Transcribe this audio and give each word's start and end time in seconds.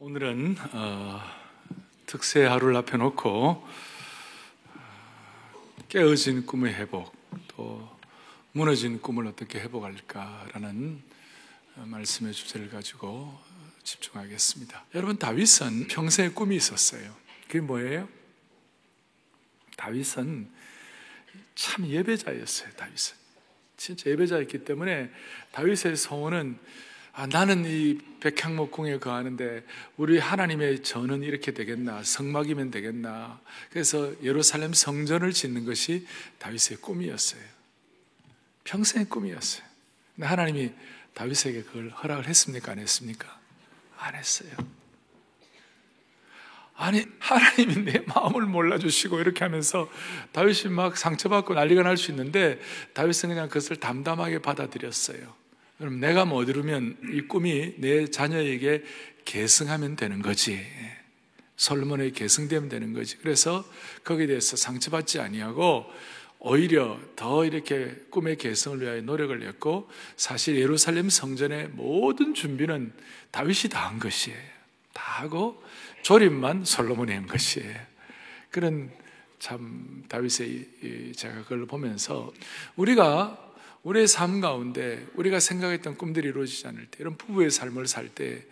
오늘은 0.00 0.56
어, 0.74 1.20
특세 2.06 2.44
하루를 2.44 2.76
앞에 2.76 2.96
놓고 2.96 3.28
어, 3.28 3.68
깨어진 5.88 6.46
꿈의 6.46 6.72
회복 6.72 7.12
또 7.48 7.98
무너진 8.52 9.02
꿈을 9.02 9.26
어떻게 9.26 9.58
회복할까라는 9.58 11.02
어, 11.74 11.84
말씀의 11.84 12.32
주제를 12.32 12.70
가지고 12.70 13.36
집중하겠습니다. 13.82 14.84
여러분 14.94 15.18
다윗은 15.18 15.88
평생에 15.88 16.28
꿈이 16.28 16.54
있었어요. 16.54 17.12
그게 17.48 17.58
뭐예요? 17.60 18.08
다윗은 19.76 20.48
참 21.56 21.84
예배자였어요. 21.84 22.70
다윗은 22.76 23.16
진짜 23.76 24.10
예배자였기 24.10 24.64
때문에 24.64 25.10
다윗의 25.50 25.96
소원은 25.96 26.56
아, 27.18 27.26
나는 27.26 27.64
이 27.64 27.98
백향목궁에 28.20 28.98
거하는데 28.98 29.64
우리 29.96 30.20
하나님의 30.20 30.84
전은 30.84 31.24
이렇게 31.24 31.52
되겠나? 31.52 32.04
성막이면 32.04 32.70
되겠나? 32.70 33.40
그래서 33.72 34.12
예루살렘 34.22 34.72
성전을 34.72 35.32
짓는 35.32 35.64
것이 35.64 36.06
다윗의 36.38 36.78
꿈이었어요. 36.80 37.42
평생의 38.62 39.08
꿈이었어요. 39.08 39.64
근데 40.14 40.28
하나님이 40.28 40.70
다윗에게 41.14 41.64
그걸 41.64 41.90
허락을 41.90 42.28
했습니까? 42.28 42.70
안 42.70 42.78
했습니까? 42.78 43.36
안 43.98 44.14
했어요. 44.14 44.50
아니 46.76 47.04
하나님이 47.18 47.84
내 47.84 47.98
마음을 48.06 48.42
몰라주시고 48.42 49.18
이렇게 49.18 49.42
하면서 49.42 49.90
다윗이 50.30 50.72
막 50.72 50.96
상처받고 50.96 51.54
난리가 51.54 51.82
날 51.82 51.96
수 51.96 52.12
있는데 52.12 52.60
다윗은 52.94 53.30
그냥 53.30 53.48
그것을 53.48 53.74
담담하게 53.74 54.38
받아들였어요 54.38 55.37
그럼 55.78 56.00
내가 56.00 56.24
못 56.24 56.48
이루면 56.48 56.98
이 57.12 57.22
꿈이 57.22 57.74
내 57.78 58.06
자녀에게 58.06 58.82
계승하면 59.24 59.96
되는 59.96 60.20
거지. 60.22 60.60
솔로몬에게 61.56 62.10
계승되면 62.10 62.68
되는 62.68 62.92
거지. 62.92 63.16
그래서 63.18 63.64
거기에 64.04 64.26
대해서 64.26 64.56
상처받지 64.56 65.20
아니하고 65.20 65.86
오히려 66.40 66.98
더 67.16 67.44
이렇게 67.44 67.94
꿈의 68.10 68.36
계승을 68.36 68.80
위하여 68.80 69.00
노력을 69.02 69.40
했고 69.42 69.88
사실 70.16 70.56
예루살렘 70.56 71.08
성전의 71.08 71.70
모든 71.70 72.34
준비는 72.34 72.92
다윗이 73.30 73.70
다 73.70 73.88
한 73.88 73.98
것이에요. 73.98 74.38
다 74.92 75.22
하고 75.22 75.62
조립만 76.02 76.64
솔로몬이 76.64 77.12
한 77.12 77.26
것이에요. 77.26 77.76
그런 78.50 78.90
참 79.38 80.04
다윗의 80.08 81.12
제가 81.14 81.42
그걸 81.42 81.66
보면서 81.66 82.32
우리가 82.76 83.47
우리의 83.82 84.06
삶 84.06 84.40
가운데 84.40 85.06
우리가 85.14 85.40
생각했던 85.40 85.96
꿈들이 85.96 86.28
이루어지지 86.28 86.66
않을 86.68 86.86
때, 86.86 86.98
이런 87.00 87.16
부부의 87.16 87.50
삶을 87.50 87.86
살 87.86 88.08
때, 88.08 88.44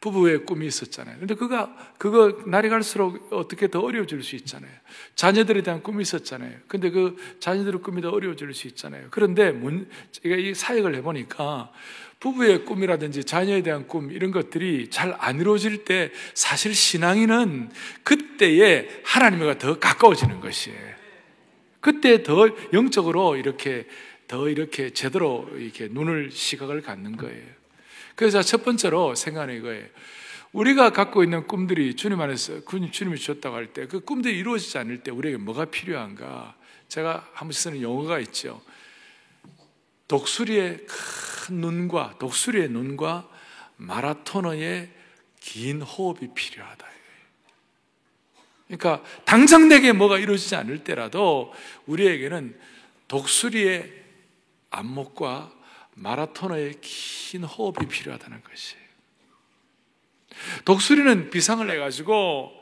부부의 0.00 0.44
꿈이 0.46 0.66
있었잖아요. 0.66 1.18
근데 1.20 1.34
그가, 1.34 1.76
그거 1.96 2.42
날이 2.46 2.68
갈수록 2.68 3.32
어떻게 3.32 3.68
더 3.68 3.80
어려워질 3.80 4.24
수 4.24 4.34
있잖아요. 4.34 4.72
자녀들에 5.14 5.62
대한 5.62 5.80
꿈이 5.80 6.02
있었잖아요. 6.02 6.58
근데 6.66 6.90
그 6.90 7.16
자녀들의 7.38 7.82
꿈이 7.82 8.02
더 8.02 8.10
어려워질 8.10 8.52
수 8.52 8.66
있잖아요. 8.66 9.06
그런데 9.12 9.52
문, 9.52 9.88
제가 10.10 10.34
이 10.34 10.54
사역을 10.54 10.96
해보니까 10.96 11.70
부부의 12.18 12.64
꿈이라든지 12.64 13.22
자녀에 13.22 13.62
대한 13.62 13.86
꿈, 13.86 14.10
이런 14.10 14.32
것들이 14.32 14.90
잘 14.90 15.14
안 15.18 15.38
이루어질 15.40 15.84
때 15.84 16.10
사실 16.34 16.74
신앙인은 16.74 17.70
그때에 18.02 18.88
하나님과 19.04 19.58
더 19.58 19.78
가까워지는 19.78 20.40
것이에요. 20.40 20.92
그때 21.80 22.22
더 22.22 22.48
영적으로 22.72 23.36
이렇게 23.36 23.86
더 24.32 24.48
이렇게 24.48 24.88
제대로 24.94 25.46
이렇게 25.58 25.88
눈을 25.88 26.30
시각을 26.30 26.80
갖는 26.80 27.18
거예요. 27.18 27.44
그래서 28.14 28.40
첫 28.40 28.64
번째로 28.64 29.14
생각하는 29.14 29.60
거예요. 29.60 29.84
우리가 30.52 30.88
갖고 30.88 31.22
있는 31.22 31.46
꿈들이 31.46 31.94
주님 31.96 32.18
안에서 32.18 32.62
주님이 32.64 33.18
주셨다고 33.18 33.54
할 33.54 33.74
때 33.74 33.86
그 33.86 34.00
꿈들이 34.00 34.38
이루어지지 34.38 34.78
않을 34.78 35.02
때 35.02 35.10
우리에게 35.10 35.36
뭐가 35.36 35.66
필요한가? 35.66 36.56
제가 36.88 37.28
한 37.34 37.48
번씩 37.48 37.60
쓰는 37.62 37.82
용어가 37.82 38.20
있죠. 38.20 38.62
독수리의 40.08 40.86
큰 40.86 41.56
눈과 41.56 42.14
독수리의 42.18 42.70
눈과 42.70 43.28
마라토너의 43.76 44.88
긴 45.40 45.82
호흡이 45.82 46.32
필요하다. 46.34 46.86
그러니까 48.66 49.04
당장 49.26 49.68
내게 49.68 49.92
뭐가 49.92 50.18
이루어지지 50.18 50.56
않을 50.56 50.84
때라도 50.84 51.52
우리에게는 51.84 52.58
독수리의 53.08 54.00
안목과 54.72 55.52
마라토너의 55.94 56.80
긴 56.80 57.44
호흡이 57.44 57.86
필요하다는 57.86 58.42
것이에요. 58.42 58.82
독수리는 60.64 61.30
비상을 61.30 61.70
해가지고 61.70 62.52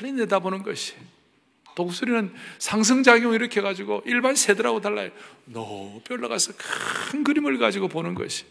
멀리 0.00 0.12
내다보는 0.12 0.62
것이 0.62 0.94
독수리는 1.74 2.34
상승작용을 2.58 3.36
일으켜가지고 3.36 4.02
일반 4.06 4.36
새들하고 4.36 4.80
달라요. 4.80 5.10
높이 5.46 6.12
올라가서 6.12 6.52
큰 6.56 7.24
그림을 7.24 7.58
가지고 7.58 7.88
보는 7.88 8.14
것이. 8.14 8.44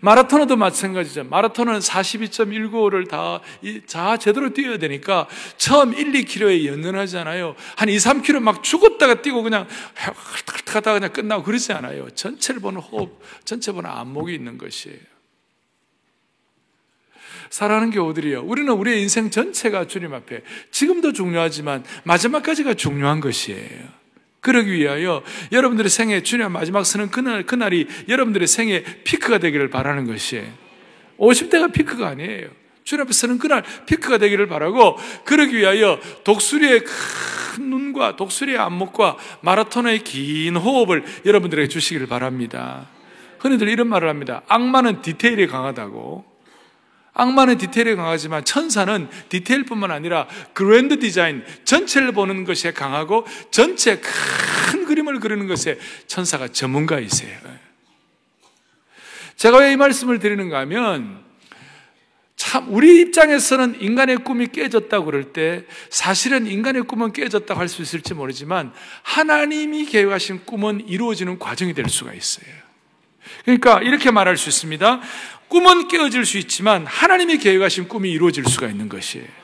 마라토너도 0.00 0.56
마찬가지죠. 0.56 1.24
마라토너는 1.24 1.80
42.195를 1.80 3.08
다, 3.08 3.40
자, 3.86 4.16
제대로 4.16 4.52
뛰어야 4.52 4.78
되니까 4.78 5.28
처음 5.56 5.94
1, 5.94 6.12
2km에 6.12 6.66
연연하잖아요. 6.66 7.54
한 7.76 7.88
2, 7.88 7.96
3km 7.96 8.40
막 8.40 8.62
죽었다가 8.62 9.22
뛰고 9.22 9.42
그냥 9.42 9.66
헐떡헐떡 9.98 10.76
하다가 10.76 10.98
그냥 10.98 11.12
끝나고 11.12 11.42
그러지 11.42 11.72
않아요. 11.72 12.10
전체를 12.10 12.60
보는 12.60 12.80
호흡, 12.80 13.20
전체 13.44 13.72
보는 13.72 13.88
안목이 13.88 14.34
있는 14.34 14.58
것이에요. 14.58 14.98
사랑하는 17.50 17.90
교우들이요. 17.90 18.42
우리는 18.42 18.72
우리의 18.72 19.02
인생 19.02 19.28
전체가 19.28 19.88
주님 19.88 20.14
앞에 20.14 20.42
지금도 20.70 21.12
중요하지만 21.12 21.84
마지막까지가 22.04 22.74
중요한 22.74 23.20
것이에요. 23.20 23.99
그러기 24.40 24.72
위하여 24.72 25.22
여러분들의 25.52 25.90
생애 25.90 26.22
주님 26.22 26.52
마지막 26.52 26.84
서는 26.84 27.10
그날 27.10 27.44
그날이 27.44 27.86
여러분들의 28.08 28.48
생애 28.48 28.82
피크가 29.04 29.38
되기를 29.38 29.70
바라는 29.70 30.06
것이에요. 30.06 30.46
50대가 31.18 31.72
피크가 31.72 32.08
아니에요. 32.08 32.48
주님 32.84 33.02
앞에 33.02 33.12
서는 33.12 33.38
그날 33.38 33.62
피크가 33.86 34.18
되기를 34.18 34.48
바라고 34.48 34.96
그러기 35.24 35.56
위하여 35.56 36.00
독수리의 36.24 36.82
큰 36.84 37.70
눈과 37.70 38.16
독수리의 38.16 38.58
안목과 38.58 39.16
마라톤의 39.42 40.04
긴 40.04 40.56
호흡을 40.56 41.04
여러분들에게 41.26 41.68
주시기를 41.68 42.06
바랍니다. 42.06 42.88
흔히들 43.38 43.68
이런 43.68 43.88
말을 43.88 44.08
합니다. 44.08 44.42
악마는 44.48 45.02
디테일이 45.02 45.46
강하다고. 45.46 46.29
악마는 47.20 47.58
디테일이 47.58 47.96
강하지만 47.96 48.44
천사는 48.44 49.08
디테일뿐만 49.28 49.90
아니라 49.90 50.26
그랜드 50.54 50.98
디자인, 50.98 51.44
전체를 51.64 52.12
보는 52.12 52.44
것에 52.44 52.72
강하고 52.72 53.26
전체 53.50 54.00
큰 54.00 54.86
그림을 54.86 55.20
그리는 55.20 55.46
것에 55.46 55.78
천사가 56.06 56.48
전문가이세요. 56.48 57.38
제가 59.36 59.58
왜 59.58 59.72
이 59.72 59.76
말씀을 59.76 60.18
드리는가 60.18 60.58
하면 60.60 61.22
참 62.36 62.72
우리 62.72 63.00
입장에서는 63.02 63.82
인간의 63.82 64.16
꿈이 64.24 64.46
깨졌다고 64.46 65.04
그럴 65.04 65.32
때 65.34 65.64
사실은 65.90 66.46
인간의 66.46 66.82
꿈은 66.84 67.12
깨졌다고 67.12 67.60
할 67.60 67.68
수 67.68 67.82
있을지 67.82 68.14
모르지만 68.14 68.72
하나님이 69.02 69.84
계획하신 69.84 70.46
꿈은 70.46 70.88
이루어지는 70.88 71.38
과정이 71.38 71.74
될 71.74 71.88
수가 71.90 72.14
있어요. 72.14 72.69
그러니까 73.44 73.80
이렇게 73.80 74.10
말할 74.10 74.36
수 74.36 74.48
있습니다. 74.48 75.00
꿈은 75.48 75.88
깨어질 75.88 76.24
수 76.24 76.38
있지만 76.38 76.86
하나님이 76.86 77.38
계획하신 77.38 77.88
꿈이 77.88 78.10
이루어질 78.10 78.44
수가 78.44 78.68
있는 78.68 78.88
것이에요. 78.88 79.39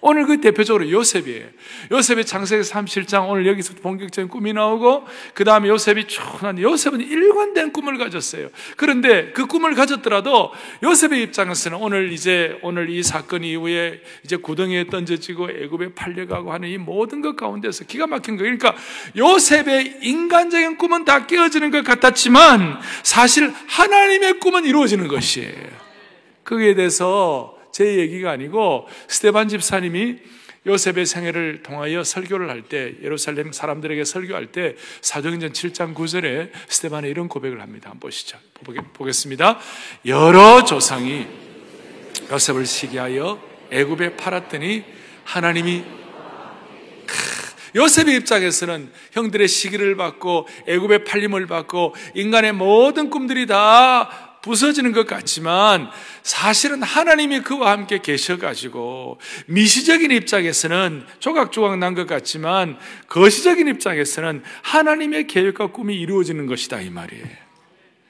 오늘 0.00 0.26
그 0.26 0.40
대표적으로 0.40 0.88
요셉이에요. 0.88 1.46
요셉의 1.90 2.24
창세기 2.24 2.62
37장 2.62 3.28
오늘 3.28 3.46
여기서 3.46 3.74
본격적인 3.82 4.28
꿈이 4.28 4.52
나오고 4.52 5.04
그 5.34 5.42
다음에 5.42 5.68
요셉이 5.68 6.06
촌한 6.06 6.60
요셉은 6.60 7.00
일관된 7.00 7.72
꿈을 7.72 7.98
가졌어요. 7.98 8.48
그런데 8.76 9.32
그 9.32 9.46
꿈을 9.46 9.74
가졌더라도 9.74 10.52
요셉의 10.84 11.22
입장에서는 11.24 11.78
오늘 11.78 12.12
이제 12.12 12.58
오늘 12.62 12.90
이 12.90 13.02
사건 13.02 13.42
이후에 13.42 14.00
이제 14.24 14.36
구덩이에 14.36 14.86
던져지고 14.86 15.50
애굽에 15.50 15.94
팔려가고 15.94 16.52
하는 16.52 16.68
이 16.68 16.78
모든 16.78 17.20
것 17.20 17.34
가운데서 17.34 17.84
기가 17.84 18.06
막힌 18.06 18.36
거예요. 18.36 18.56
그러니까 18.56 18.80
요셉의 19.16 19.98
인간적인 20.02 20.78
꿈은 20.78 21.06
다 21.06 21.26
깨어지는 21.26 21.72
것 21.72 21.82
같았지만 21.82 22.78
사실 23.02 23.52
하나님의 23.66 24.38
꿈은 24.38 24.64
이루어지는 24.64 25.08
것이에요. 25.08 25.88
거기에 26.44 26.74
대해서 26.74 27.57
제 27.78 27.96
얘기가 27.98 28.32
아니고 28.32 28.88
스테반 29.06 29.46
집사님이 29.46 30.16
요셉의 30.66 31.06
생애를 31.06 31.62
통하여 31.62 32.02
설교를 32.02 32.50
할 32.50 32.62
때 32.62 32.94
예루살렘 33.04 33.52
사람들에게 33.52 34.02
설교할 34.02 34.48
때 34.50 34.74
사도행전 35.00 35.52
7장 35.52 35.94
9절에 35.94 36.50
스테반이 36.68 37.08
이런 37.08 37.28
고백을 37.28 37.60
합니다. 37.60 37.90
한번 37.90 38.08
보시죠. 38.08 38.36
보겠습니다. 38.94 39.60
여러 40.06 40.64
조상이 40.64 41.28
요셉을 42.32 42.66
시기하여 42.66 43.40
애굽에 43.70 44.16
팔았더니 44.16 44.82
하나님이 45.22 45.84
요셉의 47.76 48.16
입장에서는 48.16 48.90
형들의 49.12 49.46
시기를 49.46 49.94
받고 49.94 50.48
애굽의 50.66 51.04
팔림을 51.04 51.46
받고 51.46 51.94
인간의 52.14 52.54
모든 52.54 53.08
꿈들이 53.08 53.46
다 53.46 54.27
부서지는 54.42 54.92
것 54.92 55.06
같지만 55.06 55.90
사실은 56.22 56.82
하나님이 56.82 57.40
그와 57.40 57.72
함께 57.72 57.98
계셔가지고 58.00 59.20
미시적인 59.46 60.10
입장에서는 60.10 61.04
조각조각 61.18 61.78
난 61.78 61.94
것 61.94 62.06
같지만 62.06 62.78
거시적인 63.08 63.66
입장에서는 63.68 64.42
하나님의 64.62 65.26
계획과 65.26 65.68
꿈이 65.68 65.96
이루어지는 65.96 66.46
것이다 66.46 66.80
이 66.80 66.90
말이에요. 66.90 67.47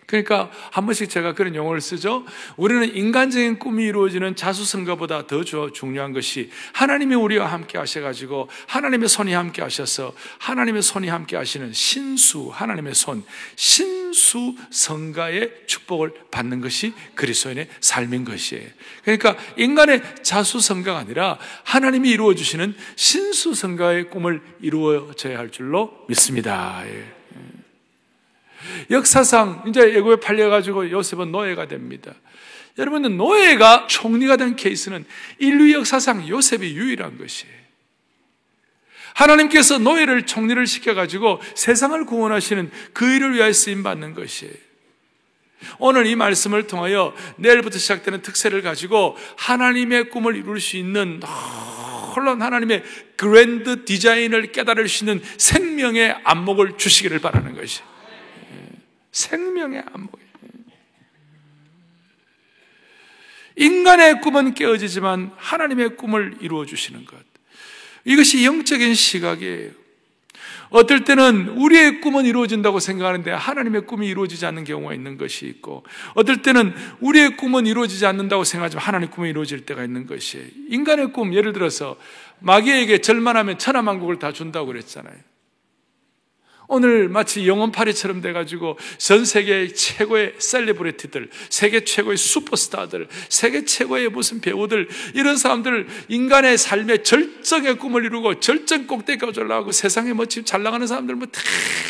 그러니까 0.09 0.51
한 0.73 0.87
번씩 0.87 1.11
제가 1.11 1.35
그런 1.35 1.55
용어를 1.55 1.83
쓰죠. 1.83 2.25
우리는 2.57 2.97
인간적인 2.97 3.59
꿈이 3.59 3.85
이루어지는 3.85 4.37
자수성가보다 4.37 5.27
더 5.27 5.45
중요한 5.45 6.15
것이 6.15 6.51
하나님이 6.73 7.15
우리와 7.15 7.45
함께 7.45 7.77
하셔가지고 7.77 8.49
하나님의 8.69 9.07
손이 9.07 9.35
함께 9.35 9.61
하셔서 9.61 10.15
하나님의 10.39 10.81
손이 10.81 11.09
함께 11.09 11.37
하시는 11.37 11.75
신수 11.75 12.49
하나님의 12.51 12.95
손 12.95 13.23
신수 13.57 14.55
성가의 14.71 15.53
축복을 15.67 16.15
받는 16.31 16.63
것이 16.63 16.95
그리스도인의 17.15 17.69
삶인 17.83 18.25
것이에요. 18.25 18.67
그러니까 19.03 19.37
인간의 19.59 20.01
자수성가가 20.23 20.99
아니라 20.99 21.39
하나님이 21.65 22.09
이루어 22.09 22.35
주시는 22.35 22.75
신수 22.97 23.53
성가의 23.53 24.09
꿈을 24.09 24.41
이루어져야 24.63 25.39
할 25.39 25.51
줄로 25.51 26.07
믿습니다. 26.09 26.83
예. 26.87 27.18
역사상 28.91 29.65
이제 29.69 29.81
애굽에 29.97 30.17
팔려가지고 30.21 30.91
요셉은 30.91 31.33
노예가 31.33 31.69
됩니다. 31.69 32.15
여러분은 32.79 33.17
노예가 33.17 33.87
총리가 33.89 34.37
된 34.37 34.57
케이스는 34.57 35.05
인류 35.39 35.73
역사상 35.73 36.29
요셉이 36.29 36.75
유일한 36.75 37.19
것이에요. 37.19 37.59
하나님께서 39.15 39.79
노예를 39.79 40.27
총리를 40.27 40.65
시켜가지고 40.67 41.41
세상을 41.55 42.05
구원하시는 42.07 42.71
그 42.93 43.13
일을 43.13 43.35
위하여 43.35 43.53
쓰임받는 43.53 44.15
것이에요. 44.15 44.53
오늘 45.79 46.07
이 46.07 46.15
말씀을 46.15 46.69
통하여 46.69 47.13
내일부터 47.37 47.79
시작되는 47.79 48.23
특세를 48.23 48.63
가지고 48.63 49.17
하나님의 49.37 50.11
꿈을 50.11 50.37
이룰 50.37 50.61
수 50.61 50.77
있는 50.77 51.21
홀론 52.15 52.43
하나님의 52.43 52.85
그랜드 53.17 53.85
디자인을 53.85 54.53
깨달을 54.53 54.89
수 54.89 55.03
있는 55.03 55.21
생명의 55.37 56.17
안목을 56.23 56.79
주시기를 56.79 57.19
바라는 57.19 57.57
것이에요. 57.57 57.88
생명의 59.13 59.83
안목이에요. 59.93 60.29
인간의 63.57 64.21
꿈은 64.21 64.55
깨어지지만 64.55 65.33
하나님의 65.37 65.97
꿈을 65.97 66.37
이루어 66.41 66.65
주시는 66.65 67.05
것. 67.05 67.17
이것이 68.05 68.45
영적인 68.45 68.95
시각이에요. 68.95 69.73
어떨 70.71 71.05
때는 71.05 71.49
우리의 71.57 72.01
꿈은 72.01 72.27
이루어진다고 72.27 72.79
생각하는데 72.79 73.31
하나님의 73.31 73.87
꿈이 73.87 74.07
이루어지지 74.07 74.45
않는 74.47 74.65
경우가 74.65 74.95
있는 74.95 75.17
것이 75.17 75.47
있고, 75.47 75.83
어떨 76.15 76.43
때는 76.43 76.75
우리의 77.01 77.37
꿈은 77.37 77.67
이루어지지 77.67 78.07
않는다고 78.07 78.45
생각하지만 78.45 78.85
하나님의 78.85 79.11
꿈이 79.11 79.31
이루어질 79.31 79.65
때가 79.65 79.83
있는 79.83 80.07
것이에요. 80.07 80.47
인간의 80.69 81.13
꿈, 81.13 81.35
예를 81.35 81.53
들어서 81.53 81.97
마귀에게 82.41 82.99
절만하면 82.99 83.59
천하만국을 83.59 84.19
다 84.19 84.33
준다고 84.33 84.67
그랬잖아요. 84.67 85.17
오늘 86.71 87.09
마치 87.09 87.49
영혼파리처럼 87.49 88.21
돼가지고 88.21 88.79
전 88.99 89.25
세계 89.25 89.69
최고의 89.69 90.35
셀리브리티들, 90.39 91.31
세계 91.49 91.83
최고의 91.83 92.19
슈퍼스타들, 92.19 93.09
세계 93.31 93.65
최고의 93.65 94.11
무슨 94.11 94.43
배우들, 94.43 94.87
이런 95.15 95.39
사람들 95.39 95.87
인간의 96.09 96.59
삶의 96.59 97.05
절정의 97.05 97.79
꿈을 97.79 98.05
이루고 98.05 98.41
절정 98.41 98.87
꼭대기까지 98.87 99.41
올라가고 99.41 99.73
세상에 99.73 100.13
뭐 100.13 100.27
지금 100.27 100.45
잘 100.45 100.63
나가는 100.63 100.87
사람들 100.87 101.15
뭐 101.15 101.27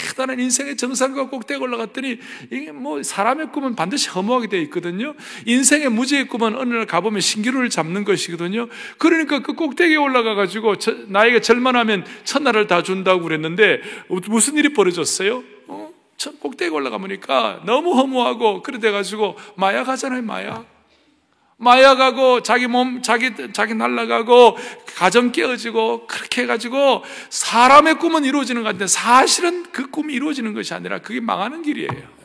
대단한 0.09 0.39
인생의 0.39 0.77
정상과 0.77 1.29
꼭대기 1.29 1.61
올라갔더니 1.61 2.19
이게 2.51 2.71
뭐 2.71 3.03
사람의 3.03 3.51
꿈은 3.51 3.75
반드시 3.75 4.09
허무하게 4.11 4.47
되어 4.47 4.61
있거든요. 4.63 5.15
인생의 5.45 5.89
무지의 5.89 6.29
꿈은 6.29 6.57
어느 6.57 6.73
날 6.73 6.87
가보면 6.87 7.21
신기루를 7.21 7.69
잡는 7.69 8.05
것이거든요. 8.05 8.69
그러니까 8.99 9.41
그 9.41 9.55
꼭대기에 9.55 9.97
올라가가지고 9.97 10.77
나에게 11.09 11.41
절만하면 11.41 12.05
천나를 12.23 12.69
다 12.69 12.85
준다고 12.85 13.25
그랬는데 13.25 13.81
무슨 14.29 14.57
일이 14.57 14.68
일이 14.69 14.73
벌어졌어요? 14.75 15.43
어? 15.67 15.91
꼭대기 16.41 16.71
올라가 16.71 16.99
보니까 16.99 17.63
너무 17.65 17.95
허무하고 17.95 18.63
그래 18.63 18.79
돼가지고 18.79 19.37
마약 19.57 19.89
하잖아요, 19.89 20.23
마약. 20.23 20.67
마약하고 21.61 22.43
자기 22.43 22.69
몸, 22.69 23.03
자기, 23.03 23.33
자기 23.53 23.75
날라가고 23.75 24.57
가정 24.95 25.33
깨어지고 25.33 26.07
그렇게 26.07 26.43
해 26.43 26.47
가지고 26.47 27.03
사람의 27.31 27.99
꿈은 27.99 28.25
이루어지는 28.25 28.63
것 28.63 28.69
같은데 28.69 28.87
사실은 28.87 29.65
그 29.73 29.91
꿈이 29.91 30.15
이루어지는 30.15 30.55
것이 30.55 30.73
아니라 30.73 31.01
그게 31.01 31.21
망하는 31.21 31.63
길이에요. 31.63 32.18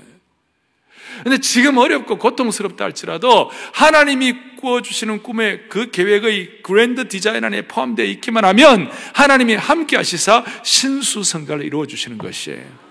근데 1.22 1.38
지금 1.38 1.78
어렵고 1.78 2.18
고통스럽다 2.18 2.86
할지라도 2.86 3.52
하나님이 3.74 4.56
꾸어주시는 4.58 5.24
꿈의 5.24 5.66
그 5.70 5.92
계획의 5.92 6.64
그랜드 6.64 7.08
디자인 7.08 7.44
안에 7.44 7.64
포함되어 7.64 8.06
있기만 8.06 8.46
하면 8.46 8.90
하나님이 9.14 9.56
함께 9.56 9.98
하시사 9.98 10.44
신수성가를 10.64 11.66
이루어주시는 11.66 12.18
것이에요. 12.18 12.84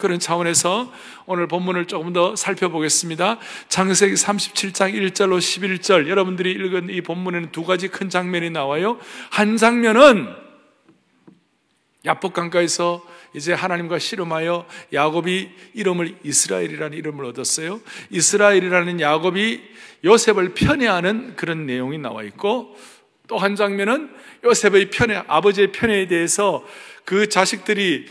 그런 0.00 0.18
차원에서 0.18 0.92
오늘 1.26 1.46
본문을 1.46 1.86
조금 1.86 2.12
더 2.12 2.34
살펴보겠습니다. 2.34 3.38
창세기 3.68 4.14
37장 4.14 4.94
1절로 4.94 5.38
11절 5.38 6.08
여러분들이 6.08 6.50
읽은 6.52 6.88
이 6.90 7.02
본문에는 7.02 7.52
두 7.52 7.64
가지 7.64 7.88
큰 7.88 8.08
장면이 8.08 8.50
나와요. 8.50 8.98
한 9.30 9.56
장면은 9.56 10.34
야복강가에서 12.04 13.04
이제 13.34 13.52
하나님과 13.52 13.98
씨름하여 13.98 14.66
야곱이 14.92 15.50
이름을 15.74 16.16
이스라엘이라는 16.24 16.96
이름을 16.98 17.24
얻었어요. 17.26 17.80
이스라엘이라는 18.10 19.00
야곱이 19.00 19.62
요셉을 20.04 20.54
편애하는 20.54 21.36
그런 21.36 21.66
내용이 21.66 21.98
나와 21.98 22.22
있고 22.24 22.76
또 23.30 23.38
한 23.38 23.54
장면은 23.54 24.12
요셉의 24.44 24.90
편애, 24.90 25.22
아버지의 25.28 25.70
편애에 25.70 26.08
대해서 26.08 26.66
그 27.04 27.28
자식들이 27.28 28.06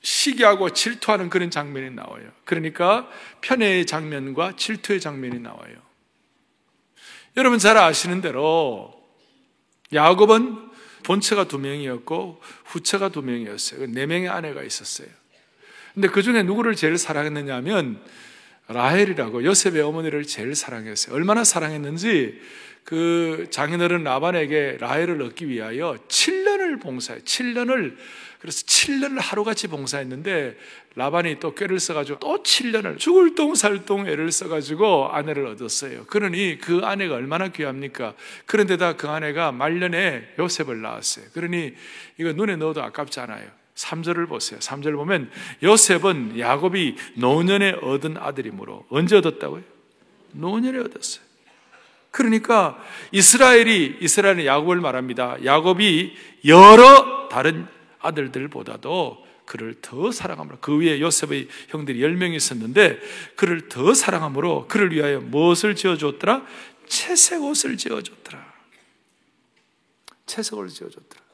시기하고 0.00 0.70
질투하는 0.70 1.28
그런 1.28 1.50
장면이 1.50 1.90
나와요. 1.90 2.30
그러니까 2.44 3.08
편애의 3.42 3.84
장면과 3.84 4.56
질투의 4.56 5.00
장면이 5.00 5.40
나와요. 5.40 5.74
여러분 7.36 7.58
잘 7.58 7.76
아시는 7.76 8.22
대로 8.22 8.94
야곱은 9.92 10.67
본체가 11.04 11.48
두 11.48 11.58
명이었고 11.58 12.40
후체가 12.64 13.10
두 13.10 13.22
명이었어요. 13.22 13.86
네 13.88 14.06
명의 14.06 14.28
아내가 14.28 14.62
있었어요. 14.62 15.08
근데 15.94 16.08
그 16.08 16.22
중에 16.22 16.42
누구를 16.42 16.76
제일 16.76 16.96
사랑했느냐 16.96 17.56
하면 17.56 18.00
라헬이라고 18.68 19.44
요셉의 19.44 19.80
어머니를 19.82 20.24
제일 20.24 20.54
사랑했어요. 20.54 21.14
얼마나 21.14 21.42
사랑했는지 21.42 22.40
그 22.84 23.48
장인어른 23.50 24.04
라반에게 24.04 24.78
라헬을 24.80 25.20
얻기 25.22 25.48
위하여 25.48 25.96
7년을 26.08 26.80
봉사해 26.80 27.20
7년을 27.20 27.96
그래서 28.40 28.64
7년을 28.64 29.20
하루같이 29.20 29.66
봉사했는데 29.66 30.56
라반이 30.94 31.40
또 31.40 31.54
꾀를 31.54 31.80
써가지고 31.80 32.18
또 32.20 32.42
7년을 32.42 32.98
죽을 32.98 33.34
똥 33.34 33.54
살똥 33.54 34.08
애를 34.08 34.30
써가지고 34.30 35.10
아내를 35.12 35.46
얻었어요. 35.46 36.04
그러니 36.06 36.58
그 36.60 36.80
아내가 36.84 37.16
얼마나 37.16 37.48
귀합니까? 37.48 38.14
그런데다 38.46 38.94
그 38.94 39.08
아내가 39.08 39.50
말년에 39.50 40.34
요셉을 40.38 40.80
낳았어요. 40.80 41.26
그러니 41.34 41.74
이거 42.18 42.32
눈에 42.32 42.56
넣어도 42.56 42.82
아깝지 42.82 43.20
않아요. 43.20 43.48
3절을 43.74 44.28
보세요. 44.28 44.58
3절 44.60 44.94
보면 44.96 45.30
요셉은 45.62 46.38
야곱이 46.38 46.96
노년에 47.14 47.76
얻은 47.82 48.16
아들이므로 48.18 48.86
언제 48.88 49.16
얻었다고요? 49.16 49.62
노년에 50.32 50.78
얻었어요. 50.78 51.24
그러니까 52.10 52.82
이스라엘이 53.12 53.98
이스라엘은 54.00 54.44
야곱을 54.44 54.80
말합니다. 54.80 55.44
야곱이 55.44 56.16
여러 56.46 57.28
다른 57.28 57.66
아들들보다도 58.00 59.26
그를 59.48 59.74
더 59.80 60.12
사랑함으로 60.12 60.58
그 60.60 60.78
위에 60.78 61.00
요셉의 61.00 61.48
형들이 61.68 62.00
10명이 62.00 62.34
있었는데 62.34 63.00
그를 63.34 63.68
더 63.68 63.94
사랑함으로 63.94 64.68
그를 64.68 64.92
위하여 64.92 65.20
무엇을 65.20 65.74
지어줬더라? 65.74 66.44
채색 66.86 67.42
옷을 67.42 67.76
지어줬더라. 67.76 68.46
채색 70.26 70.54
옷을 70.54 70.68
지어줬더라. 70.68 71.28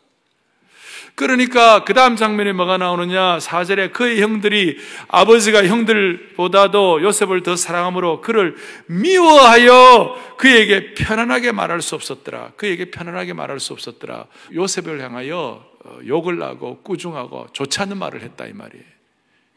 그러니까 1.16 1.84
그 1.84 1.94
다음 1.94 2.16
장면에 2.16 2.52
뭐가 2.52 2.76
나오느냐? 2.76 3.38
4절에 3.38 3.92
그의 3.92 4.20
형들이 4.20 4.78
아버지가 5.08 5.64
형들보다도 5.66 7.02
요셉을 7.02 7.42
더 7.42 7.54
사랑함으로 7.54 8.20
그를 8.20 8.56
미워하여 8.86 10.34
그에게 10.38 10.94
편안하게 10.94 11.52
말할 11.52 11.82
수 11.82 11.94
없었더라. 11.94 12.52
그에게 12.56 12.90
편안하게 12.90 13.32
말할 13.32 13.60
수 13.60 13.72
없었더라. 13.72 14.26
요셉을 14.54 15.00
향하여 15.02 15.64
어, 15.66 15.73
욕을 16.06 16.42
하고 16.42 16.82
꾸중하고 16.82 17.48
좋지 17.52 17.80
않은 17.80 17.98
말을 17.98 18.22
했다 18.22 18.46
이 18.46 18.52
말이에요. 18.52 18.84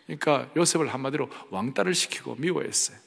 그러니까 0.05 0.49
요셉을 0.55 0.87
한마디로 0.93 1.29
왕따를 1.49 1.93
시키고 1.93 2.35
미워했어요. 2.39 2.97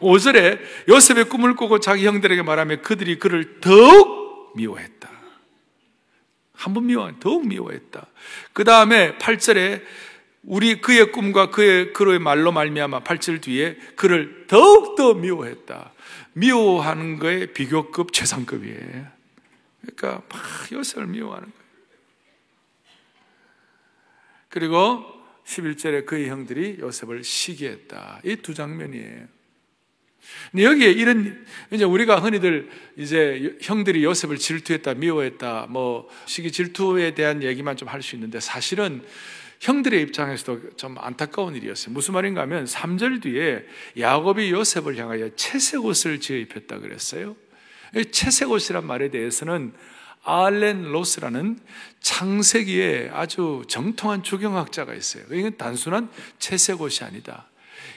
5절에 0.00 0.58
요셉의 0.88 1.28
꿈을 1.28 1.54
꾸고 1.54 1.78
자기 1.80 2.06
형들에게 2.06 2.42
말하며 2.42 2.82
그들이 2.82 3.18
그를 3.18 3.60
더욱 3.60 4.52
미워했다. 4.56 5.10
한 6.54 6.74
번 6.74 6.86
미워, 6.86 7.12
더욱 7.20 7.46
미워했다. 7.46 8.06
그 8.52 8.64
다음에 8.64 9.16
8절에 9.18 9.82
우리 10.42 10.80
그의 10.80 11.12
꿈과 11.12 11.50
그의 11.50 11.92
그의 11.92 12.18
말로 12.18 12.50
말미암아 12.50 13.00
팔칠 13.00 13.40
뒤에 13.40 13.76
그를 13.94 14.46
더욱 14.46 14.96
더 14.96 15.14
미워했다. 15.14 15.92
미워하는 16.32 17.18
거에 17.18 17.46
비교급 17.46 18.12
최상급이에요. 18.12 19.15
그러니까 19.94 20.22
막 20.28 20.72
요셉을 20.72 21.06
미워하는 21.06 21.50
거예요. 21.50 21.66
그리고 24.48 25.04
11절에 25.44 26.06
그의 26.06 26.28
형들이 26.28 26.78
요셉을 26.80 27.22
시기했다. 27.22 28.20
이 28.24 28.36
두 28.36 28.54
장면이에요. 28.54 29.26
여기에 30.58 30.90
이런 30.90 31.46
이제 31.70 31.84
우리가 31.84 32.18
흔히들 32.18 32.68
이제 32.96 33.56
형들이 33.62 34.02
요셉을 34.02 34.38
질투했다, 34.38 34.94
미워했다, 34.94 35.66
뭐 35.70 36.08
시기 36.26 36.50
질투에 36.50 37.14
대한 37.14 37.42
얘기만 37.44 37.76
좀 37.76 37.88
할 37.88 38.02
수 38.02 38.16
있는데 38.16 38.40
사실은 38.40 39.04
형들의 39.60 40.02
입장에서도 40.02 40.76
좀 40.76 40.96
안타까운 40.98 41.54
일이었어요. 41.54 41.94
무슨 41.94 42.14
말인가 42.14 42.42
하면 42.42 42.64
3절 42.64 43.22
뒤에 43.22 43.64
야곱이 43.98 44.50
요셉을 44.50 44.96
향하여 44.96 45.30
채색 45.36 45.84
옷을 45.84 46.20
지어 46.20 46.36
입혔다 46.36 46.80
그랬어요. 46.80 47.36
채색 48.12 48.50
옷이란 48.50 48.86
말에 48.86 49.10
대해서는 49.10 49.72
알렌 50.22 50.82
로스라는 50.82 51.58
창세기에 52.00 53.10
아주 53.12 53.62
정통한 53.68 54.22
주경학자가 54.22 54.94
있어요. 54.94 55.24
이건 55.30 55.56
단순한 55.56 56.10
채색 56.38 56.80
옷이 56.80 57.06
아니다. 57.06 57.48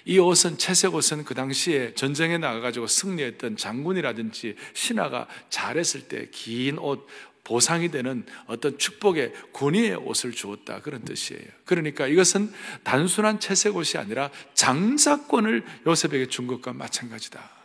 이 0.05 0.19
옷은 0.19 0.57
채색 0.57 0.93
옷은 0.93 1.23
그 1.25 1.33
당시에 1.33 1.93
전쟁에 1.95 2.37
나가가지고 2.37 2.87
승리했던 2.87 3.57
장군이라든지 3.57 4.55
신하가 4.73 5.27
잘했을 5.49 6.07
때 6.07 6.27
긴 6.31 6.77
옷, 6.77 7.07
보상이 7.43 7.89
되는 7.89 8.23
어떤 8.45 8.77
축복의 8.77 9.33
권위의 9.53 9.95
옷을 9.95 10.31
주었다. 10.31 10.81
그런 10.81 11.03
뜻이에요. 11.03 11.41
그러니까 11.65 12.05
이것은 12.05 12.53
단순한 12.83 13.39
채색 13.39 13.75
옷이 13.75 13.99
아니라 13.99 14.29
장자권을 14.53 15.65
요셉에게 15.87 16.27
준 16.27 16.45
것과 16.45 16.73
마찬가지다. 16.73 17.58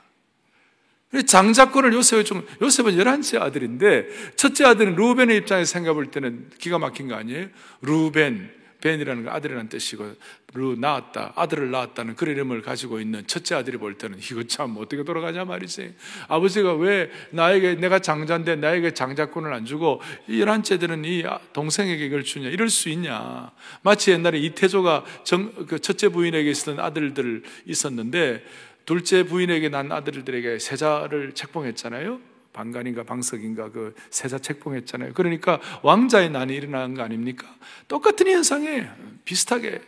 장자권을 1.23 1.93
요셉에 1.93 2.25
준, 2.25 2.47
요셉은 2.61 2.97
11째 2.97 3.41
아들인데, 3.41 4.35
첫째 4.37 4.65
아들은 4.65 4.97
루벤의 4.97 5.37
입장에서 5.39 5.73
생각해 5.73 5.95
볼 5.95 6.11
때는 6.11 6.51
기가 6.59 6.79
막힌 6.79 7.09
거 7.09 7.15
아니에요? 7.15 7.49
루벤, 7.83 8.51
벤이라는 8.85 9.25
건 9.25 9.33
아들이라는 9.35 9.71
뜻이고 9.71 10.15
루 10.53 10.77
낳았다 10.79 11.33
아들을 11.37 11.71
낳았다는 11.71 12.17
그 12.17 12.27
이름을 12.27 12.61
가지고 12.61 13.01
있는 13.01 13.27
첫째 13.27 13.55
아들이 13.55 13.79
볼 13.79 13.97
때는 13.97 14.19
이거 14.19 14.43
참 14.45 14.77
어떻게 14.79 15.03
돌아가냐 15.03 15.47
말이지. 15.47 15.95
아버지가 16.29 16.75
왜 16.75 17.11
나에게 17.31 17.77
내가 17.77 17.99
장자인데 17.99 18.57
나에게 18.57 18.93
장자권을 18.93 19.55
안 19.55 19.65
주고 19.65 20.03
이 20.29 20.39
열한째들은 20.39 21.07
이 21.07 21.25
동생에게 21.55 22.05
이걸 22.05 22.25
주냐? 22.25 22.51
이럴 22.51 22.69
수 22.69 22.91
있냐? 22.91 23.51
마치 23.83 24.11
옛날에 24.11 24.39
이태조가 24.39 25.05
정, 25.25 25.51
그 25.67 25.79
첫째 25.79 26.09
부인에게 26.09 26.51
있었던 26.51 26.79
아들들 26.79 27.43
있었는데 27.65 28.45
둘째 28.85 29.23
부인에게 29.25 29.69
난 29.69 29.91
아들들에게 29.91 30.59
세자를 30.59 31.33
책봉했잖아요 31.35 32.21
방간인가 32.55 33.03
방석인가 33.03 33.71
그 33.73 33.95
세자 34.09 34.39
책봉했잖아요. 34.39 35.13
그러니까 35.13 35.61
왕자의 35.83 36.31
난이 36.31 36.55
일어나는 36.55 36.95
거 36.95 37.03
아닙니까? 37.03 37.55
똑같은 37.89 38.29
현상에 38.29 38.89
비슷하게. 39.27 39.83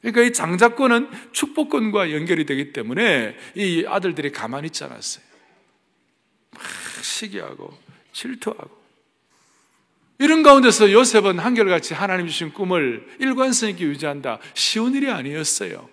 그러니까 0.00 0.22
이 0.22 0.32
장자권은 0.32 1.10
축복권과 1.32 2.12
연결이 2.12 2.46
되기 2.46 2.72
때문에 2.72 3.36
이 3.54 3.84
아들들이 3.86 4.32
가만히 4.32 4.66
있지 4.66 4.82
않았어요. 4.82 5.24
막 6.52 6.62
시기하고 7.02 7.76
질투하고. 8.12 8.78
이런 10.20 10.42
가운데서 10.42 10.90
요셉은 10.90 11.38
한결같이 11.38 11.94
하나님 11.94 12.26
주신 12.26 12.52
꿈을 12.52 13.06
일관성 13.20 13.68
있게 13.70 13.84
유지한다. 13.84 14.40
쉬운 14.54 14.94
일이 14.94 15.10
아니었어요. 15.10 15.88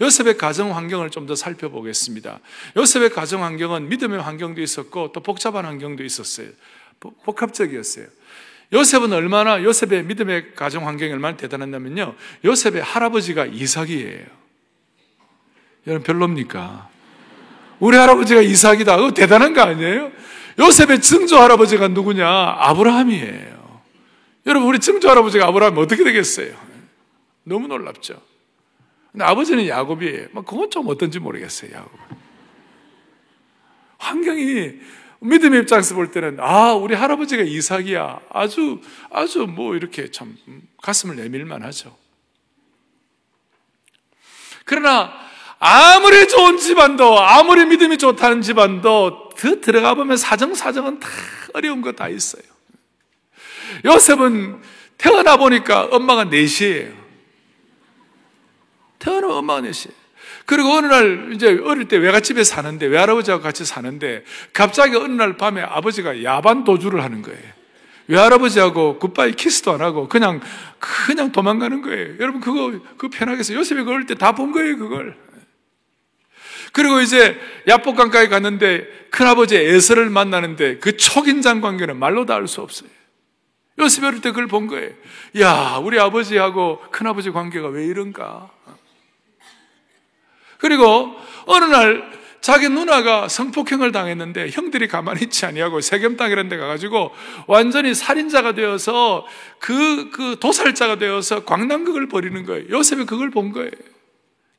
요셉의 0.00 0.36
가정 0.36 0.76
환경을 0.76 1.10
좀 1.10 1.26
더 1.26 1.34
살펴보겠습니다. 1.34 2.40
요셉의 2.76 3.10
가정 3.10 3.44
환경은 3.44 3.88
믿음의 3.88 4.20
환경도 4.20 4.60
있었고 4.62 5.12
또 5.12 5.20
복잡한 5.20 5.64
환경도 5.64 6.02
있었어요. 6.02 6.48
복합적이었어요. 7.24 8.06
요셉은 8.72 9.12
얼마나 9.12 9.62
요셉의 9.62 10.04
믿음의 10.04 10.54
가정 10.54 10.86
환경이 10.86 11.12
얼마나 11.12 11.36
대단했냐면요. 11.36 12.14
요셉의 12.44 12.82
할아버지가 12.82 13.46
이삭이에요. 13.46 14.26
여러분 15.86 16.04
별로입니까? 16.04 16.88
우리 17.80 17.96
할아버지가 17.96 18.42
이삭이다. 18.42 18.96
그거 18.96 19.12
대단한 19.12 19.54
거 19.54 19.62
아니에요? 19.62 20.12
요셉의 20.58 21.00
증조 21.00 21.36
할아버지가 21.38 21.88
누구냐? 21.88 22.28
아브라함이에요. 22.28 23.80
여러분 24.46 24.68
우리 24.68 24.78
증조 24.78 25.08
할아버지가 25.08 25.46
아브라함이 25.46 25.80
어떻게 25.80 26.04
되겠어요? 26.04 26.54
너무 27.44 27.66
놀랍죠. 27.68 28.20
근데 29.12 29.24
아버지는 29.24 29.66
야곱이에요. 29.66 30.28
뭐 30.32 30.42
그건 30.44 30.70
좀 30.70 30.88
어떤지 30.88 31.18
모르겠어요, 31.18 31.72
야곱. 31.72 31.90
환경이 33.98 34.72
믿음의 35.20 35.60
입장에서 35.62 35.94
볼 35.94 36.10
때는 36.10 36.38
아 36.40 36.72
우리 36.72 36.94
할아버지가 36.94 37.42
이삭이야 37.42 38.20
아주 38.30 38.80
아주 39.10 39.40
뭐 39.46 39.76
이렇게 39.76 40.10
참 40.10 40.36
가슴을 40.82 41.16
내밀만 41.16 41.62
하죠. 41.64 41.96
그러나 44.64 45.12
아무리 45.58 46.26
좋은 46.28 46.56
집안도 46.56 47.18
아무리 47.20 47.66
믿음이 47.66 47.98
좋다는 47.98 48.40
집안도 48.40 49.30
더 49.36 49.60
들어가 49.60 49.94
보면 49.94 50.16
사정 50.16 50.54
사정은 50.54 51.00
다 51.00 51.08
어려운 51.52 51.82
거 51.82 51.92
다 51.92 52.08
있어요. 52.08 52.42
요셉은 53.84 54.62
태어나 54.96 55.36
보니까 55.36 55.84
엄마가 55.90 56.24
넷이에요. 56.24 56.99
태어나면 59.00 59.64
넷이에요. 59.64 59.98
그리고 60.46 60.70
어느 60.70 60.86
날 60.86 61.30
이제 61.34 61.60
어릴 61.64 61.88
때 61.88 61.96
외갓집에 61.96 62.44
사는데 62.44 62.86
외할아버지하고 62.86 63.42
같이 63.42 63.64
사는데 63.64 64.24
갑자기 64.52 64.96
어느 64.96 65.12
날 65.12 65.36
밤에 65.36 65.60
아버지가 65.62 66.22
야반 66.22 66.62
도주를 66.64 67.02
하는 67.02 67.22
거예요. 67.22 67.40
외할아버지하고 68.06 68.98
굿바이 68.98 69.32
키스도 69.32 69.72
안 69.72 69.80
하고 69.80 70.08
그냥 70.08 70.40
그냥 70.78 71.30
도망가는 71.32 71.82
거예요. 71.82 72.14
여러분 72.18 72.40
그거 72.40 72.72
그 72.96 73.08
편하겠어요. 73.08 73.58
요셉이 73.58 73.82
그럴 73.84 74.06
때 74.06 74.14
다 74.14 74.32
본 74.32 74.52
거예요, 74.52 74.78
그걸. 74.78 75.16
그리고 76.72 77.00
이제 77.00 77.38
야복강가에 77.66 78.28
갔는데 78.28 78.86
큰아버지 79.10 79.56
에서를 79.56 80.08
만나는데 80.10 80.78
그 80.78 80.96
초긴장 80.96 81.60
관계는 81.60 81.96
말로 81.98 82.26
다 82.26 82.34
알 82.34 82.46
수 82.48 82.60
없어요. 82.60 82.88
요셉이 83.78 84.06
어릴 84.06 84.20
때 84.20 84.30
그걸 84.30 84.46
본 84.46 84.66
거예요. 84.66 84.90
야, 85.40 85.80
우리 85.82 85.98
아버지하고 85.98 86.80
큰아버지 86.90 87.30
관계가 87.30 87.68
왜 87.68 87.86
이런가? 87.86 88.50
그리고 90.60 91.16
어느 91.46 91.64
날 91.64 92.20
자기 92.40 92.68
누나가 92.68 93.28
성폭행을 93.28 93.92
당했는데 93.92 94.50
형들이 94.50 94.88
가만히 94.88 95.22
있지 95.24 95.44
아니하고 95.44 95.80
세겜 95.80 96.16
땅이라는 96.16 96.48
데 96.48 96.56
가가지고 96.56 97.12
완전히 97.46 97.94
살인자가 97.94 98.52
되어서 98.52 99.26
그, 99.58 100.10
그 100.10 100.38
도살자가 100.40 100.96
되어서 100.96 101.44
광남극을 101.44 102.08
벌이는 102.08 102.46
거예요. 102.46 102.68
요셉이 102.70 103.04
그걸 103.04 103.30
본 103.30 103.52
거예요. 103.52 103.70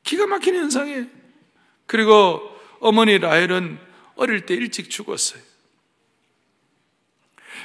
기가 0.04 0.26
막힌 0.26 0.54
현상이에요. 0.54 1.06
그리고 1.86 2.40
어머니 2.80 3.18
라헬은 3.18 3.78
어릴 4.16 4.46
때 4.46 4.54
일찍 4.54 4.90
죽었어요. 4.90 5.40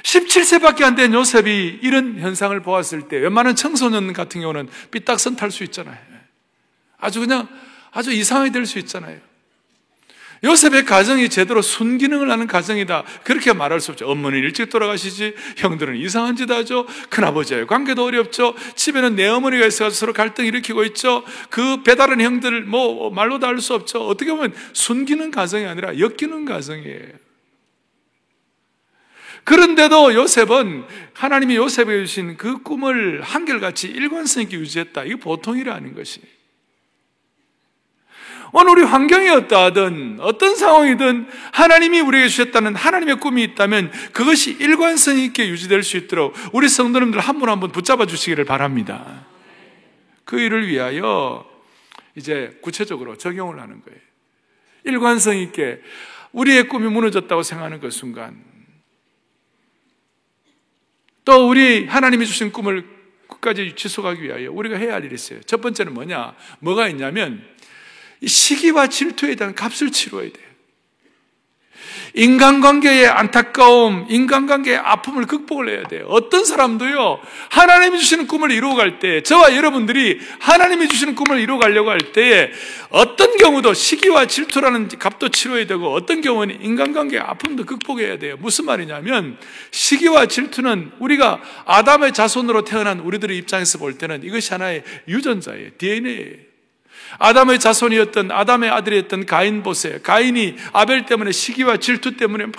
17세밖에 0.02 0.82
안 0.82 0.94
된 0.94 1.12
요셉이 1.12 1.80
이런 1.82 2.18
현상을 2.18 2.58
보았을 2.62 3.08
때 3.08 3.18
웬만한 3.18 3.56
청소년 3.56 4.12
같은 4.12 4.40
경우는 4.40 4.68
삐딱선 4.90 5.36
탈 5.36 5.50
수 5.50 5.64
있잖아요. 5.64 5.96
아주 6.98 7.20
그냥 7.20 7.48
아주 7.90 8.12
이상하게 8.12 8.52
될 8.52 8.66
수 8.66 8.78
있잖아요. 8.78 9.18
요셉의 10.44 10.84
가정이 10.84 11.28
제대로 11.30 11.62
순기능을 11.62 12.30
하는 12.30 12.46
가정이다. 12.46 13.02
그렇게 13.24 13.52
말할 13.52 13.80
수 13.80 13.90
없죠. 13.90 14.08
어머니는 14.08 14.44
일찍 14.44 14.68
돌아가시지, 14.70 15.34
형들은 15.56 15.96
이상한 15.96 16.36
짓 16.36 16.48
하죠. 16.48 16.86
큰아버지와의 17.10 17.66
관계도 17.66 18.04
어렵죠. 18.04 18.54
집에는 18.76 19.16
내 19.16 19.26
어머니가 19.26 19.66
있어서 19.66 19.90
서로 19.90 20.12
갈등 20.12 20.46
일으키고 20.46 20.84
있죠. 20.84 21.24
그 21.50 21.82
배다른 21.82 22.20
형들, 22.20 22.62
뭐, 22.62 23.10
말로 23.10 23.40
다할수 23.40 23.74
없죠. 23.74 24.06
어떻게 24.06 24.30
보면 24.30 24.54
순기능 24.74 25.32
가정이 25.32 25.66
아니라 25.66 25.98
엮이는 25.98 26.44
가정이에요. 26.44 27.28
그런데도 29.42 30.14
요셉은 30.14 30.84
하나님이 31.14 31.56
요셉에게 31.56 32.04
주신 32.04 32.36
그 32.36 32.62
꿈을 32.62 33.22
한결같이 33.22 33.88
일관성 33.88 34.44
있게 34.44 34.56
유지했다. 34.58 35.04
이게 35.04 35.16
보통 35.16 35.58
일이 35.58 35.70
아닌 35.70 35.94
것이에요. 35.94 36.37
오늘 38.52 38.72
우리 38.72 38.82
환경이 38.82 39.28
어떠하든 39.28 40.18
어떤 40.20 40.56
상황이든 40.56 41.28
하나님이 41.52 42.00
우리에게 42.00 42.28
주셨다는 42.28 42.74
하나님의 42.74 43.16
꿈이 43.16 43.42
있다면 43.44 43.90
그것이 44.12 44.52
일관성 44.58 45.18
있게 45.18 45.48
유지될 45.48 45.82
수 45.82 45.96
있도록 45.96 46.34
우리 46.52 46.68
성도님들 46.68 47.20
한 47.20 47.38
분 47.38 47.48
한 47.48 47.60
분 47.60 47.70
붙잡아 47.70 48.06
주시기를 48.06 48.44
바랍니다. 48.44 49.26
그 50.24 50.40
일을 50.40 50.66
위하여 50.68 51.46
이제 52.14 52.58
구체적으로 52.62 53.16
적용을 53.16 53.60
하는 53.60 53.82
거예요. 53.82 54.00
일관성 54.84 55.36
있게 55.36 55.80
우리의 56.32 56.68
꿈이 56.68 56.88
무너졌다고 56.88 57.42
생각하는 57.42 57.80
그 57.80 57.90
순간 57.90 58.42
또 61.24 61.48
우리 61.48 61.86
하나님이 61.86 62.26
주신 62.26 62.50
꿈을 62.52 62.84
끝까지 63.28 63.74
지속하기 63.76 64.22
위하여 64.22 64.50
우리가 64.50 64.76
해야 64.76 64.94
할 64.94 65.04
일이 65.04 65.14
있어요. 65.14 65.40
첫 65.42 65.60
번째는 65.60 65.92
뭐냐? 65.92 66.34
뭐가 66.60 66.88
있냐면 66.88 67.44
시기와 68.24 68.88
질투에 68.88 69.34
대한 69.34 69.54
값을 69.54 69.90
치러야 69.90 70.24
돼요. 70.24 70.48
인간관계의 72.14 73.06
안타까움, 73.06 74.06
인간관계의 74.08 74.78
아픔을 74.78 75.26
극복을 75.26 75.68
해야 75.68 75.82
돼요. 75.84 76.06
어떤 76.08 76.44
사람도요, 76.44 77.20
하나님이 77.50 77.98
주시는 77.98 78.26
꿈을 78.26 78.50
이루어갈 78.50 78.98
때, 78.98 79.22
저와 79.22 79.54
여러분들이 79.54 80.18
하나님이 80.40 80.88
주시는 80.88 81.14
꿈을 81.14 81.38
이루어가려고 81.38 81.90
할 81.90 81.98
때에 82.12 82.50
어떤 82.90 83.36
경우도 83.36 83.74
시기와 83.74 84.26
질투라는 84.26 84.88
값도 84.88 85.28
치러야 85.28 85.66
되고 85.66 85.92
어떤 85.92 86.20
경우는 86.20 86.62
인간관계의 86.62 87.22
아픔도 87.22 87.66
극복해야 87.66 88.18
돼요. 88.18 88.36
무슨 88.40 88.64
말이냐면 88.64 89.36
시기와 89.70 90.26
질투는 90.26 90.92
우리가 90.98 91.40
아담의 91.66 92.14
자손으로 92.14 92.64
태어난 92.64 93.00
우리들의 93.00 93.36
입장에서 93.36 93.78
볼 93.78 93.98
때는 93.98 94.24
이것이 94.24 94.50
하나의 94.52 94.82
유전자예요. 95.06 95.70
DNA예요. 95.78 96.47
아담의 97.18 97.58
자손이었던 97.58 98.30
아담의 98.30 98.70
아들이었던 98.70 99.26
가인 99.26 99.62
보세요. 99.62 99.98
가인이 100.02 100.56
아벨 100.72 101.06
때문에 101.06 101.32
시기와 101.32 101.78
질투 101.78 102.16
때문에 102.16 102.46
막 102.46 102.54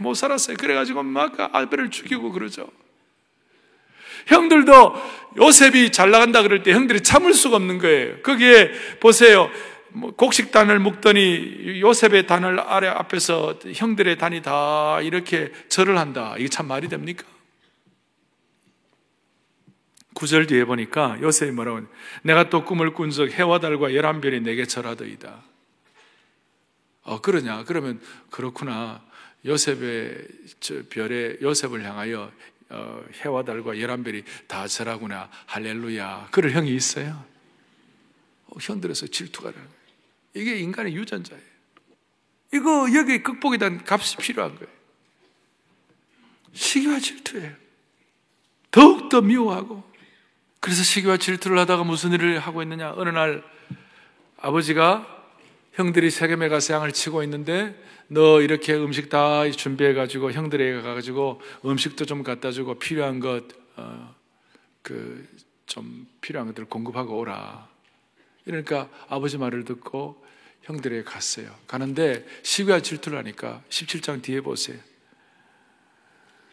못 0.00 0.14
살았어요. 0.14 0.56
그래가지고 0.56 1.02
막 1.02 1.34
아벨을 1.38 1.90
죽이고 1.90 2.32
그러죠. 2.32 2.68
형들도 4.26 4.94
요셉이 5.36 5.92
잘 5.92 6.10
나간다 6.10 6.42
그럴 6.42 6.62
때 6.62 6.72
형들이 6.72 7.02
참을 7.02 7.32
수가 7.32 7.56
없는 7.56 7.78
거예요. 7.78 8.22
거기에 8.22 8.72
보세요. 9.00 9.50
뭐 9.90 10.10
곡식단을 10.14 10.78
묶더니 10.78 11.80
요셉의 11.80 12.26
단을 12.26 12.60
아래 12.60 12.88
앞에서 12.88 13.58
형들의 13.72 14.18
단이 14.18 14.42
다 14.42 15.00
이렇게 15.02 15.52
절을 15.68 15.96
한다. 15.96 16.34
이게 16.38 16.48
참 16.48 16.66
말이 16.66 16.88
됩니까? 16.88 17.24
구절 20.16 20.46
뒤에 20.46 20.64
보니까 20.64 21.18
요셉이 21.20 21.52
뭐라고 21.52 21.76
하냐. 21.76 21.88
내가 22.22 22.48
또 22.48 22.64
꿈을 22.64 22.94
꾼적 22.94 23.30
해와 23.30 23.60
달과 23.60 23.94
열한 23.94 24.22
별이 24.22 24.40
내게 24.40 24.64
절하더이다. 24.64 25.42
어, 27.02 27.20
그러냐? 27.20 27.64
그러면 27.64 28.00
그렇구나. 28.30 29.04
요셉의 29.44 30.26
별에 30.88 31.36
요셉을 31.42 31.84
향하여 31.84 32.32
어, 32.70 33.04
해와 33.24 33.44
달과 33.44 33.78
열한 33.78 34.04
별이 34.04 34.24
다 34.46 34.66
절하구나. 34.66 35.30
할렐루야. 35.44 36.28
그럴 36.32 36.52
형이 36.52 36.74
있어요. 36.74 37.22
어, 38.46 38.56
현들에서 38.58 39.08
질투가 39.08 39.50
나는 39.50 39.64
거예요. 39.64 39.80
이게 40.32 40.58
인간의 40.60 40.96
유전자예요. 40.96 41.44
이거 42.54 42.86
여기 42.94 43.22
극복에 43.22 43.58
대한 43.58 43.84
값이 43.86 44.16
필요한 44.16 44.54
거예요. 44.54 44.72
시기와 46.54 47.00
질투예요. 47.00 47.54
더욱더 48.70 49.20
미워하고 49.20 49.95
그래서 50.66 50.82
시기와 50.82 51.16
질투를 51.16 51.58
하다가 51.58 51.84
무슨 51.84 52.10
일을 52.10 52.40
하고 52.40 52.60
있느냐? 52.60 52.92
어느 52.96 53.10
날 53.10 53.44
아버지가 54.36 55.06
형들이 55.74 56.10
세겜에 56.10 56.48
가서 56.48 56.74
양을 56.74 56.90
치고 56.90 57.22
있는데 57.22 57.80
너 58.08 58.40
이렇게 58.42 58.74
음식 58.74 59.08
다 59.08 59.48
준비해 59.48 59.94
가지고 59.94 60.32
형들에게 60.32 60.82
가가지고 60.82 61.40
음식도 61.64 62.04
좀 62.04 62.24
갖다 62.24 62.50
주고 62.50 62.80
필요한 62.80 63.20
것, 63.20 63.44
어, 63.76 64.12
그, 64.82 65.28
좀 65.66 66.08
필요한 66.20 66.48
것들을 66.48 66.68
공급하고 66.68 67.16
오라. 67.16 67.68
이러니까 68.44 68.88
아버지 69.08 69.38
말을 69.38 69.64
듣고 69.66 70.20
형들에게 70.62 71.04
갔어요. 71.04 71.54
가는데 71.68 72.26
시기와 72.42 72.80
질투를 72.80 73.18
하니까 73.18 73.62
17장 73.68 74.20
뒤에 74.20 74.40
보세요. 74.40 74.78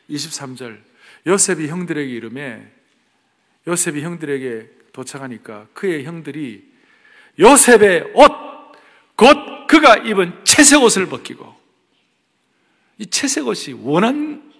23절. 0.08 0.84
요셉이 1.25 1.67
형들에게 1.67 2.13
이름에 2.13 2.82
요셉이 3.67 4.01
형들에게 4.01 4.70
도착하니까 4.91 5.67
그의 5.74 6.03
형들이 6.03 6.72
요셉의 7.39 8.12
옷, 8.13 8.32
곧 9.15 9.67
그가 9.67 9.98
입은 9.98 10.43
채색 10.43 10.82
옷을 10.82 11.08
벗기고 11.08 11.55
이 12.99 13.06
채색 13.08 13.47
옷이 13.47 13.76
원한 13.82 14.54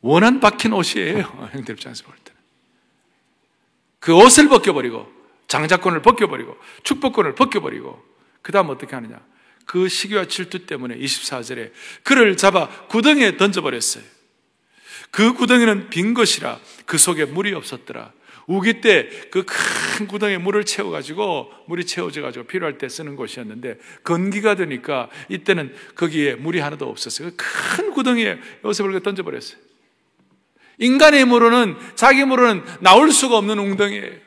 원한 0.00 0.38
박힌 0.38 0.74
옷이에요. 0.74 1.22
형들 1.52 1.74
입장에서 1.74 2.04
볼 2.04 2.14
때는. 2.16 2.38
그 4.00 4.14
옷을 4.14 4.48
벗겨버리고 4.48 5.10
장자권을 5.48 6.02
벗겨버리고 6.02 6.58
축복권을 6.82 7.34
벗겨버리고 7.34 8.04
그 8.42 8.52
다음 8.52 8.68
어떻게 8.68 8.94
하느냐. 8.94 9.18
그 9.64 9.88
시기와 9.88 10.26
질투 10.26 10.66
때문에 10.66 10.98
24절에 10.98 11.72
그를 12.02 12.36
잡아 12.36 12.68
구덩이에 12.88 13.38
던져버렸어요. 13.38 14.04
그 15.10 15.32
구덩이는 15.32 15.88
빈 15.88 16.12
것이라 16.12 16.60
그 16.86 16.98
속에 16.98 17.24
물이 17.24 17.54
없었더라. 17.54 18.12
우기 18.46 18.80
때 18.80 19.08
그 19.30 19.44
큰 19.94 20.08
구덩이에 20.08 20.38
물을 20.38 20.64
채워가지고 20.64 21.50
물이 21.66 21.86
채워져가지고 21.86 22.46
필요할 22.46 22.78
때 22.78 22.88
쓰는 22.88 23.14
곳이었는데 23.14 23.78
건기가 24.02 24.56
되니까 24.56 25.08
이때는 25.28 25.72
거기에 25.94 26.34
물이 26.34 26.58
하나도 26.58 26.88
없었어요. 26.88 27.30
그큰 27.36 27.92
구덩이에 27.92 28.38
요셉을 28.64 29.00
던져버렸어요. 29.00 29.58
인간의 30.78 31.20
힘으로는 31.20 31.76
자기 31.94 32.22
힘으로는 32.22 32.64
나올 32.80 33.12
수가 33.12 33.38
없는 33.38 33.58
웅덩이에요. 33.58 34.23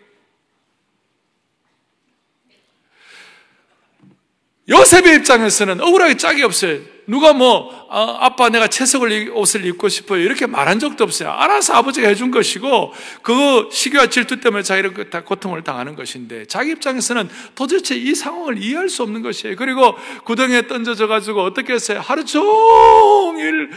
요셉의 4.69 5.15
입장에서는 5.17 5.81
억울하게 5.81 6.17
짝이 6.17 6.43
없어요. 6.43 6.79
누가 7.07 7.31
뭐 7.31 7.87
아, 7.89 8.17
아빠 8.19 8.49
내가 8.49 8.67
채석을 8.67 9.31
옷을 9.33 9.65
입고 9.65 9.87
싶어요 9.87 10.21
이렇게 10.21 10.45
말한 10.45 10.79
적도 10.79 11.05
없어요. 11.05 11.31
알아서 11.31 11.73
아버지가 11.75 12.09
해준 12.09 12.31
것이고 12.31 12.93
그 13.21 13.69
시기와 13.71 14.07
질투 14.07 14.41
때문에 14.41 14.61
자기를 14.61 14.93
그다 14.93 15.23
고통을 15.23 15.63
당하는 15.63 15.95
것인데 15.95 16.45
자기 16.47 16.71
입장에서는 16.71 17.29
도대체 17.55 17.95
이 17.95 18.13
상황을 18.13 18.61
이해할 18.61 18.89
수 18.89 19.03
없는 19.03 19.21
것이에요. 19.21 19.55
그리고 19.55 19.95
구덩이에 20.25 20.67
던져져 20.67 21.07
가지고 21.07 21.43
어떻게 21.43 21.73
했어요? 21.73 22.01
하루 22.03 22.25
종일 22.25 23.71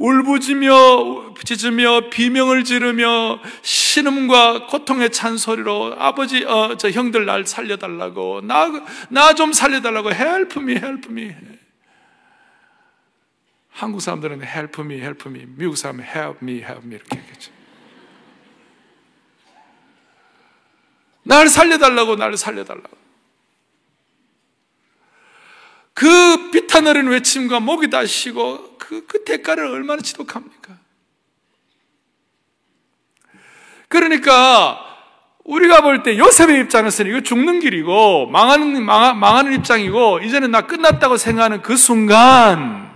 울부짖며 0.00 1.34
짖으며 1.44 2.08
비명을 2.10 2.64
지르며 2.64 3.38
신음과 3.62 4.66
고통의 4.66 5.10
찬 5.12 5.36
소리로 5.36 5.94
아버지 5.98 6.44
어, 6.44 6.76
저 6.78 6.90
형들 6.90 7.26
날 7.26 7.46
살려달라고 7.46 8.40
나 8.42 8.66
나 9.10 9.34
좀 9.34 9.52
살려달라고 9.52 10.12
help 10.12 10.55
me 10.55 10.76
help 10.76 11.15
me 11.15 11.34
한국 13.70 14.00
사람들은 14.00 14.42
help 14.42 14.82
me. 14.82 15.46
미국 15.56 15.76
사람은 15.76 16.04
help 16.04 16.38
me 16.42 16.56
이렇게 16.58 17.18
얘기하죠. 17.18 17.50
날 21.22 21.48
살려달라고, 21.48 22.16
날 22.16 22.36
살려달라고. 22.36 22.96
그 25.94 26.50
비탄어린 26.50 27.06
외침과 27.08 27.60
목이 27.60 27.88
다시고 27.88 28.69
그, 28.90 29.06
그 29.06 29.22
대가를 29.22 29.66
얼마나 29.66 30.02
지독합니까? 30.02 30.76
그러니까 33.86 34.84
우리가 35.44 35.80
볼 35.82 36.02
때 36.02 36.18
요셉의 36.18 36.60
입장에서는 36.62 37.08
이거 37.08 37.20
죽는 37.20 37.60
길이고 37.60 38.26
망하는, 38.26 38.82
망하, 38.82 39.14
망하는 39.14 39.52
입장이고 39.52 40.18
이제는 40.24 40.50
나 40.50 40.66
끝났다고 40.66 41.18
생각하는 41.18 41.62
그 41.62 41.76
순간 41.76 42.89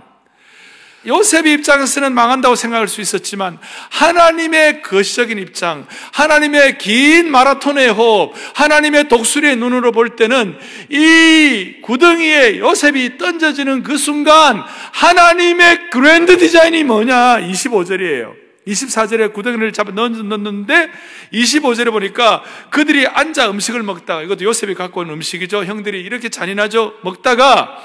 요셉의 1.07 1.53
입장에서는 1.53 2.13
망한다고 2.13 2.55
생각할 2.55 2.87
수 2.87 3.01
있었지만 3.01 3.57
하나님의 3.89 4.81
거시적인 4.81 5.37
입장, 5.39 5.85
하나님의 6.13 6.77
긴 6.77 7.31
마라톤의 7.31 7.89
호흡, 7.89 8.33
하나님의 8.53 9.07
독수리의 9.07 9.55
눈으로 9.57 9.91
볼 9.91 10.15
때는 10.15 10.57
이 10.89 11.77
구덩이에 11.81 12.59
요셉이 12.59 13.17
던져지는 13.17 13.83
그 13.83 13.97
순간 13.97 14.63
하나님의 14.93 15.89
그랜드 15.91 16.37
디자인이 16.37 16.83
뭐냐? 16.83 17.39
25절이에요. 17.41 18.45
24절에 18.67 19.31
구덩이를 19.33 19.73
잡아 19.73 19.91
넣었는데 19.91 20.89
25절에 21.33 21.91
보니까 21.91 22.43
그들이 22.71 23.05
앉아 23.07 23.49
음식을 23.51 23.83
먹다가 23.83 24.23
이것도 24.23 24.43
요셉이 24.43 24.73
갖고 24.73 25.01
온 25.01 25.09
음식이죠. 25.09 25.65
형들이 25.65 26.01
이렇게 26.01 26.29
잔인하죠. 26.29 26.95
먹다가 27.03 27.83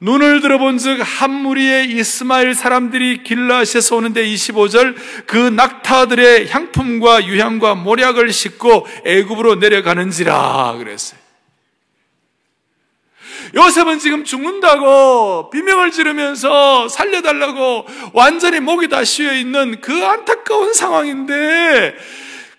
눈을 0.00 0.42
들어본 0.42 0.76
즉 0.78 1.00
한 1.00 1.30
무리의 1.30 1.90
이스마엘 1.90 2.54
사람들이 2.54 3.22
길라시에서 3.22 3.96
오는데 3.96 4.26
25절 4.26 4.94
그 5.26 5.36
낙타들의 5.36 6.48
향품과 6.50 7.26
유향과 7.26 7.76
모략을 7.76 8.30
싣고 8.30 8.86
애굽으로 9.06 9.54
내려가는지라 9.56 10.74
그랬어요. 10.78 11.18
요셉은 13.54 13.98
지금 14.00 14.24
죽는다고 14.24 15.50
비명을 15.50 15.92
지르면서 15.92 16.88
살려달라고 16.88 17.86
완전히 18.12 18.60
목이 18.60 18.88
다 18.88 19.04
쉬어 19.04 19.32
있는 19.32 19.80
그 19.80 20.04
안타까운 20.04 20.74
상황인데 20.74 21.94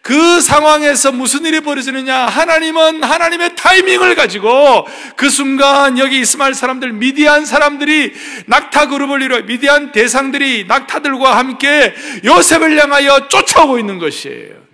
그 0.01 0.39
상황에서 0.39 1.11
무슨 1.11 1.45
일이 1.45 1.59
벌어지느냐? 1.59 2.15
하나님은 2.27 3.03
하나님의 3.03 3.55
타이밍을 3.55 4.15
가지고 4.15 4.87
그 5.17 5.29
순간 5.29 5.97
여기 5.97 6.19
이스마엘 6.19 6.53
사람들, 6.53 6.93
미디안 6.93 7.45
사람들이 7.45 8.13
낙타 8.45 8.87
그룹을 8.87 9.21
이루어 9.21 9.41
미디안 9.41 9.91
대상들이 9.91 10.65
낙타들과 10.67 11.37
함께 11.37 11.93
요셉을 12.23 12.81
향하여 12.81 13.27
쫓아오고 13.27 13.79
있는 13.79 13.99
것이에요. 13.99 14.66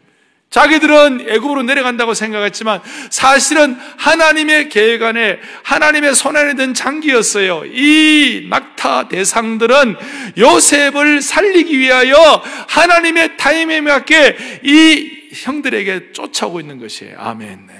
자기들은 0.53 1.25
애굽으로 1.27 1.63
내려간다고 1.63 2.13
생각했지만 2.13 2.79
사실은 3.09 3.75
하나님의 3.97 4.69
계획 4.69 5.01
안에 5.01 5.39
하나님의 5.63 6.13
손 6.13 6.37
안에 6.37 6.53
든 6.53 6.75
장기였어요. 6.75 7.63
이 7.65 8.45
낙타 8.51 9.07
대상들은 9.07 9.95
요셉을 10.37 11.23
살리기 11.23 11.79
위하여 11.79 12.15
하나님의 12.69 13.37
타임에 13.37 13.81
맞게 13.81 14.61
이 14.63 15.29
형들에게 15.33 16.11
쫓아오고 16.11 16.59
있는 16.59 16.77
것이에요. 16.77 17.15
아멘. 17.17 17.73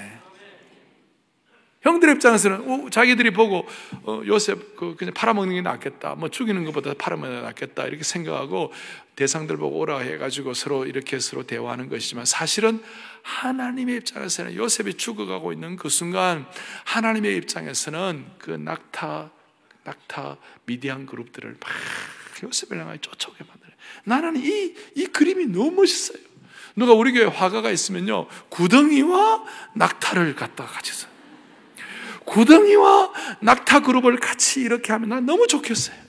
형들의 1.82 2.14
입장에서는 2.14 2.60
오, 2.62 2.90
자기들이 2.90 3.30
보고 3.30 3.68
어, 4.04 4.22
요셉 4.26 4.74
그 4.74 4.96
그냥 4.96 5.12
팔아먹는 5.14 5.54
게 5.54 5.60
낫겠다. 5.60 6.14
뭐 6.14 6.30
죽이는 6.30 6.64
것보다 6.64 6.94
팔아먹는 6.98 7.36
게 7.36 7.42
낫겠다. 7.42 7.84
이렇게 7.84 8.02
생각하고 8.02 8.72
대상들 9.16 9.56
보고 9.56 9.78
오라 9.78 9.98
해가지고 10.00 10.54
서로 10.54 10.86
이렇게 10.86 11.20
서로 11.20 11.44
대화하는 11.44 11.88
것이지만 11.88 12.24
사실은 12.24 12.82
하나님의 13.22 13.96
입장에서는 13.96 14.54
요셉이 14.54 14.94
죽어가고 14.94 15.52
있는 15.52 15.76
그 15.76 15.88
순간 15.88 16.46
하나님의 16.84 17.36
입장에서는 17.36 18.26
그 18.38 18.50
낙타 18.50 19.30
낙타 19.84 20.36
미디안 20.66 21.06
그룹들을 21.06 21.56
막 21.60 21.70
요셉을 22.42 22.80
향해 22.80 22.98
쫓아오게 23.00 23.44
만드는 23.44 23.72
나는 24.04 24.36
이, 24.36 24.74
이 24.94 25.06
그림이 25.06 25.46
너무 25.46 25.70
멋있어요. 25.72 26.18
누가 26.76 26.92
우리 26.92 27.12
교회 27.12 27.24
화가가 27.24 27.70
있으면요 27.70 28.26
구덩이와 28.48 29.44
낙타를 29.74 30.34
갖다가 30.34 30.70
같이 30.72 30.92
써요. 30.92 31.12
구덩이와 32.24 33.12
낙타 33.40 33.80
그룹을 33.80 34.18
같이 34.18 34.60
이렇게 34.60 34.92
하면 34.92 35.10
난 35.10 35.26
너무 35.26 35.46
좋겠어요. 35.46 36.03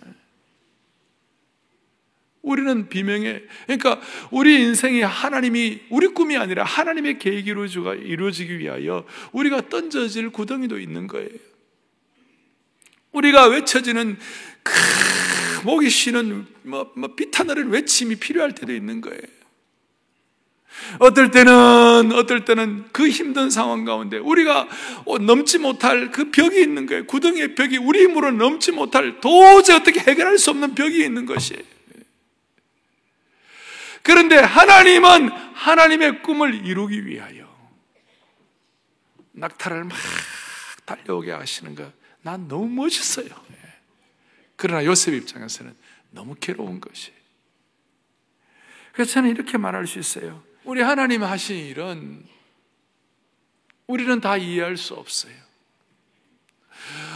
우리는 2.45 2.87
비명에, 2.89 3.41
그러니까 3.65 3.99
우리 4.29 4.61
인생이 4.61 5.01
하나님이, 5.01 5.81
우리 5.89 6.07
꿈이 6.07 6.37
아니라 6.37 6.63
하나님의 6.63 7.17
계획이 7.17 7.49
이루어지기 7.49 8.59
위하여 8.59 9.03
우리가 9.31 9.67
던져질 9.67 10.29
구덩이도 10.29 10.79
있는 10.79 11.07
거예요. 11.07 11.29
우리가 13.11 13.47
외쳐지는 13.47 14.17
크, 14.61 14.73
목이 15.63 15.89
쉬는 15.89 16.45
뭐, 16.61 16.91
뭐 16.95 17.15
비탄하는 17.15 17.69
외침이 17.69 18.15
필요할 18.15 18.53
때도 18.53 18.73
있는 18.73 19.01
거예요. 19.01 19.21
어떨 20.99 21.31
때는, 21.31 22.11
어떨 22.13 22.45
때는 22.45 22.85
그 22.91 23.09
힘든 23.09 23.49
상황 23.49 23.85
가운데 23.85 24.17
우리가 24.17 24.67
넘지 25.21 25.57
못할 25.57 26.11
그 26.11 26.29
벽이 26.29 26.61
있는 26.61 26.85
거예요. 26.85 27.05
구덩이의 27.07 27.55
벽이 27.55 27.77
우리 27.77 28.03
힘으로 28.03 28.29
넘지 28.31 28.71
못할 28.71 29.19
도저히 29.19 29.77
어떻게 29.77 29.99
해결할 29.99 30.37
수 30.37 30.51
없는 30.51 30.75
벽이 30.75 31.03
있는 31.03 31.25
것이에요. 31.25 31.63
그런데 34.05 34.37
하나님은 34.37 35.29
하나님의 35.29 36.21
꿈을 36.21 36.63
이루기 36.63 37.07
위하여 37.07 37.51
낙타를 39.31 39.85
막 39.85 39.97
달려오게 40.85 41.31
하시는 41.31 41.73
것, 41.73 41.91
난 42.21 42.47
너무 42.47 42.67
멋있어요. 42.67 43.27
그러나 44.57 44.85
요셉 44.85 45.15
입장에서는 45.15 45.75
너무 46.11 46.35
괴로운 46.39 46.79
것이. 46.79 47.11
그래서 48.93 49.11
저는 49.13 49.31
이렇게 49.31 49.57
말할 49.57 49.87
수 49.87 49.97
있어요. 49.97 50.43
우리 50.65 50.83
하나님 50.83 51.23
하신 51.23 51.57
일은 51.57 52.27
우리는 53.87 54.21
다 54.21 54.37
이해할 54.37 54.77
수 54.77 54.93
없어요. 54.93 55.33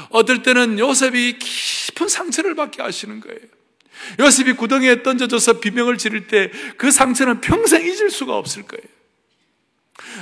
어떨 0.09 0.41
때는 0.41 0.79
요셉이 0.79 1.37
깊은 1.37 2.07
상처를 2.07 2.55
받게 2.55 2.81
하시는 2.81 3.19
거예요. 3.19 3.58
요셉이 4.19 4.53
구덩이에 4.53 5.03
던져져서 5.03 5.59
비명을 5.59 5.97
지를 5.97 6.27
때 6.27 6.51
그 6.77 6.91
상처는 6.91 7.41
평생 7.41 7.83
잊을 7.83 8.09
수가 8.09 8.37
없을 8.37 8.63
거예요. 8.63 8.83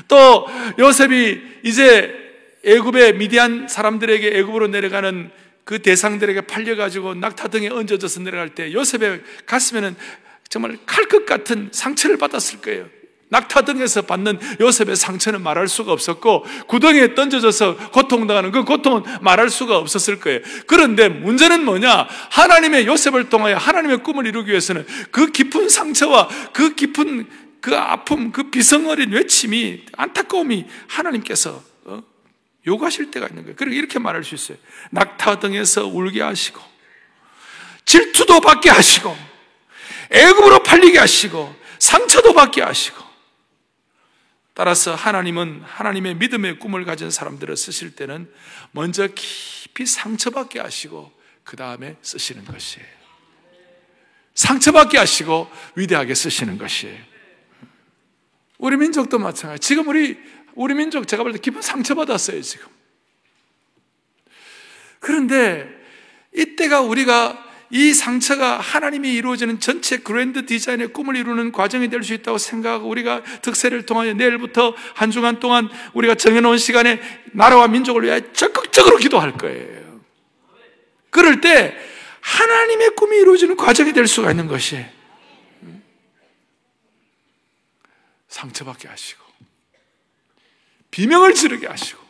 또 0.07 0.47
요셉이 0.79 1.41
이제 1.63 2.13
애굽의 2.65 3.17
미디안 3.17 3.67
사람들에게 3.67 4.37
애굽으로 4.39 4.67
내려가는 4.67 5.29
그 5.63 5.81
대상들에게 5.81 6.41
팔려가지고 6.41 7.15
낙타 7.15 7.49
등에 7.49 7.69
얹어져서 7.69 8.21
내려갈 8.21 8.49
때 8.55 8.73
요셉의 8.73 9.21
가슴에는 9.45 9.95
정말 10.49 10.77
칼끝 10.85 11.25
같은 11.25 11.69
상처를 11.71 12.17
받았을 12.17 12.61
거예요. 12.61 12.89
낙타 13.29 13.61
등에서 13.63 14.03
받는 14.03 14.39
요셉의 14.61 14.95
상처는 14.95 15.43
말할 15.43 15.67
수가 15.67 15.91
없었고 15.91 16.45
구덩이에 16.67 17.13
던져져서 17.13 17.91
고통당하는 17.91 18.51
그 18.51 18.63
고통은 18.63 19.03
말할 19.21 19.49
수가 19.49 19.77
없었을 19.77 20.19
거예요. 20.19 20.39
그런데 20.65 21.09
문제는 21.09 21.65
뭐냐? 21.65 22.07
하나님의 22.31 22.87
요셉을 22.87 23.29
통하여 23.29 23.57
하나님의 23.57 24.03
꿈을 24.03 24.27
이루기 24.27 24.51
위해서는 24.51 24.85
그 25.11 25.31
깊은 25.31 25.67
상처와 25.67 26.29
그 26.53 26.75
깊은 26.75 27.27
그 27.59 27.75
아픔, 27.75 28.31
그 28.31 28.49
비성어린 28.49 29.11
외침이 29.11 29.81
안타까움이 29.97 30.65
하나님께서 30.87 31.61
어? 31.83 32.01
요구하실 32.65 33.11
때가 33.11 33.27
있는 33.27 33.43
거예요. 33.43 33.55
그리고 33.57 33.75
이렇게 33.75 33.99
말할 33.99 34.23
수 34.23 34.35
있어요. 34.35 34.57
낙타 34.91 35.39
등에서 35.39 35.85
울게 35.85 36.21
하시고 36.21 36.61
질투도 37.83 38.39
받게 38.39 38.69
하시고 38.69 39.17
애굽으로 40.11 40.63
팔리게 40.63 40.97
하시고 40.97 41.53
상처도 41.79 42.33
받게 42.33 42.61
하시고 42.61 43.06
따라서 44.57 44.95
하나님은 44.95 45.61
하나님의 45.63 46.15
믿음의 46.15 46.57
꿈을 46.57 46.83
가진 46.83 47.11
사람들을 47.11 47.55
쓰실 47.55 47.95
때는 47.95 48.27
먼저 48.71 49.07
깊이 49.13 49.85
상처받게 49.85 50.59
하시고 50.59 51.11
그 51.43 51.55
다음에 51.55 51.95
쓰시는 52.01 52.43
것이에요. 52.43 52.87
상처받게 54.33 54.97
하시고 54.97 55.47
위대하게 55.75 56.15
쓰시는 56.15 56.57
것이에요. 56.57 56.97
우리 58.57 58.77
민족도 58.77 59.19
마찬가지. 59.19 59.61
지금 59.67 59.87
우리 59.89 60.17
우리 60.55 60.73
민족 60.73 61.07
제가 61.07 61.21
볼 61.21 61.33
때 61.33 61.37
깊은 61.37 61.61
상처받았어요 61.61 62.41
지금. 62.41 62.67
그런데 64.99 65.69
이때가 66.33 66.81
우리가 66.81 67.46
이 67.69 67.93
상처가 67.93 68.59
하나님이 68.59 69.13
이루어지는 69.13 69.59
전체 69.59 69.97
그랜드 69.97 70.45
디자인의 70.45 70.93
꿈을 70.93 71.15
이루는 71.17 71.51
과정이 71.51 71.89
될 71.89 72.03
수 72.03 72.13
있다고 72.13 72.37
생각하고 72.37 72.87
우리가 72.87 73.23
득세를 73.41 73.85
통하여 73.85 74.13
내일부터 74.13 74.73
한 74.93 75.11
주간 75.11 75.39
동안 75.39 75.69
우리가 75.93 76.15
정해놓은 76.15 76.57
시간에 76.57 77.01
나라와 77.33 77.67
민족을 77.67 78.03
위하여 78.03 78.21
적극적으로 78.31 78.97
기도할 78.97 79.33
거예요. 79.33 80.01
그럴 81.09 81.41
때 81.41 81.77
하나님의 82.21 82.91
꿈이 82.95 83.17
이루어지는 83.17 83.57
과정이 83.57 83.91
될 83.91 84.07
수가 84.07 84.31
있는 84.31 84.47
것이 84.47 84.85
상처받게 88.29 88.87
하시고 88.87 89.23
비명을 90.91 91.33
지르게 91.33 91.67
하시고 91.67 92.01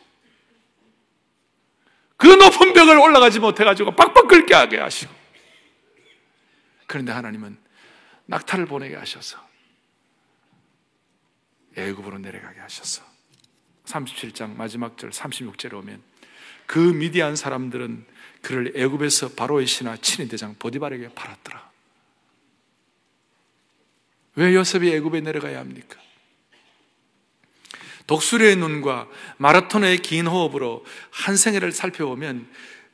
그 2.16 2.26
높은 2.26 2.72
벽을 2.72 2.98
올라가지 2.98 3.38
못해가지고 3.38 3.96
빡빡 3.96 4.28
끓게 4.28 4.54
하게 4.54 4.78
하시고 4.78 5.17
그런데 6.88 7.12
하나님은 7.12 7.56
낙타를 8.26 8.66
보내게 8.66 8.96
하셔서 8.96 9.38
애굽으로 11.76 12.18
내려가게 12.18 12.58
하셔서 12.58 13.04
37장 13.84 14.56
마지막 14.56 14.98
절 14.98 15.10
36절에 15.10 15.74
오면 15.74 16.02
그 16.66 16.78
미디안 16.78 17.36
사람들은 17.36 18.04
그를 18.42 18.72
애굽에서 18.74 19.30
바로의 19.30 19.66
신하 19.66 19.96
친위 19.96 20.28
대장 20.28 20.54
보디발에게 20.58 21.14
팔았더라. 21.14 21.70
왜 24.36 24.54
요셉이 24.54 24.92
애굽에 24.94 25.20
내려가야 25.20 25.58
합니까? 25.58 25.98
독수리의 28.06 28.56
눈과 28.56 29.08
마라톤의 29.36 29.98
긴 29.98 30.26
호흡으로 30.26 30.84
한 31.10 31.36
생애를 31.36 31.72
살펴보면 31.72 32.48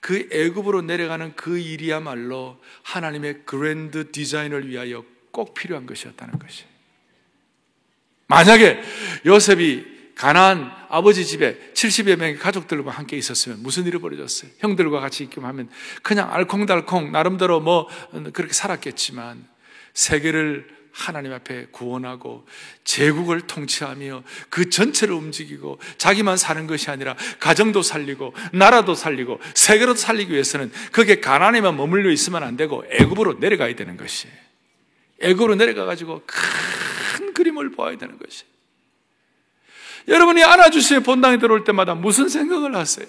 그 0.05 0.29
애굽으로 0.31 0.83
내려가는 0.83 1.35
그 1.35 1.57
일이야말로 1.57 2.61
하나님의 2.83 3.45
그랜드 3.47 4.11
디자인을 4.13 4.69
위하여 4.69 5.03
꼭 5.31 5.55
필요한 5.55 5.87
것이었다는 5.87 6.39
것이. 6.39 6.65
만약에 8.27 8.83
요셉이 9.25 10.13
가난 10.15 10.71
아버지 10.91 11.25
집에 11.25 11.59
70여 11.73 12.17
명의 12.17 12.37
가족들과 12.37 12.91
함께 12.91 13.17
있었으면 13.17 13.63
무슨 13.63 13.87
일이 13.87 13.97
벌어졌어요? 13.97 14.51
형들과 14.59 15.01
같이 15.01 15.25
있기만 15.25 15.49
하면 15.49 15.71
그냥 16.03 16.31
알콩달콩 16.31 17.11
나름대로 17.11 17.61
뭐 17.61 17.89
그렇게 18.35 18.53
살았겠지만 18.53 19.49
세계를 19.95 20.69
하나님 20.95 21.33
앞에 21.33 21.67
구원하고 21.73 22.47
제국을 22.85 23.41
통치하며 23.43 24.23
그 24.49 24.71
전체를 24.71 25.13
움직이고 25.13 25.79
자기만 25.99 26.37
사는 26.37 26.69
것이 26.69 26.89
아니라 26.89 27.17
가정도 27.41 27.83
살리고 27.83 28.33
나라도 28.53 28.95
살리고 28.95 29.41
세계로도 29.55 29.99
살리기 29.99 30.33
위해서는 30.33 30.71
그게 30.93 31.19
가난에만 31.19 31.77
머물러 31.77 32.13
있으면 32.13 32.45
안 32.45 32.57
되고 32.57 32.85
애굽으로 32.89 33.35
내려가야 33.41 33.75
되는 33.75 33.97
것이. 33.97 34.29
애굽으로 35.21 35.57
내려가 35.57 35.85
가지고 35.85 36.23
큰 36.27 37.35
그림을 37.35 37.73
보아야 37.73 37.99
되는 37.99 38.17
것이. 38.17 38.45
여러분이 40.07 40.45
안아주시며 40.45 41.01
본당에 41.01 41.39
들어올 41.39 41.65
때마다 41.65 41.97
무슨 41.97 42.29
생각을 42.29 42.77
하세요? 42.77 43.07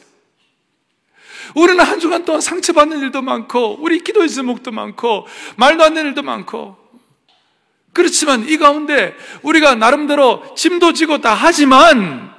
우리는 1.54 1.84
한 1.84 2.00
주간 2.00 2.26
동안 2.26 2.42
상처받는 2.42 3.00
일도 3.02 3.22
많고 3.22 3.78
우리 3.80 4.00
기도의 4.00 4.28
제목도 4.28 4.72
많고 4.72 5.28
말도 5.58 5.84
안 5.84 5.94
되는 5.94 6.10
일도 6.10 6.24
많고 6.24 6.85
그렇지만 7.96 8.48
이 8.50 8.58
가운데 8.58 9.16
우리가 9.42 9.76
나름대로 9.76 10.54
짐도 10.56 10.92
지고 10.92 11.20
다 11.22 11.34
하지만 11.34 12.36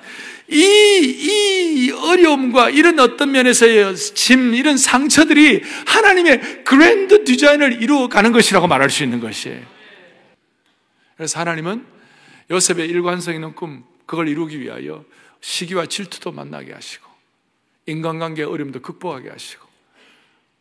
이, 0.49 0.61
이 0.61 1.91
어려움과 1.91 2.69
이런 2.69 3.01
어떤 3.01 3.33
면에서의 3.33 3.97
짐, 3.97 4.55
이런 4.55 4.77
상처들이 4.77 5.63
하나님의 5.87 6.63
그랜드 6.65 7.25
디자인을 7.25 7.83
이루어가는 7.83 8.33
것이라고 8.33 8.67
말할 8.67 8.91
수 8.91 9.03
있는 9.03 9.19
것이에요. 9.19 9.65
그래서 11.17 11.41
하나님은 11.41 11.87
요셉의 12.51 12.87
일관성 12.87 13.35
있는 13.35 13.55
꿈, 13.55 13.83
그걸 14.05 14.29
이루기 14.29 14.61
위하여 14.61 15.05
시기와 15.41 15.87
질투도 15.87 16.33
만나게 16.33 16.75
하시고, 16.75 17.07
인간관계 17.87 18.43
어려움도 18.43 18.83
극복하게 18.83 19.31
하시고, 19.31 19.67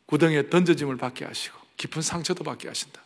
구덩이에 0.06 0.50
던져짐을 0.50 0.96
받게 0.96 1.26
하시고, 1.26 1.58
깊은 1.76 2.02
상처도 2.02 2.46
받게 2.46 2.70
하신다. 2.70 3.05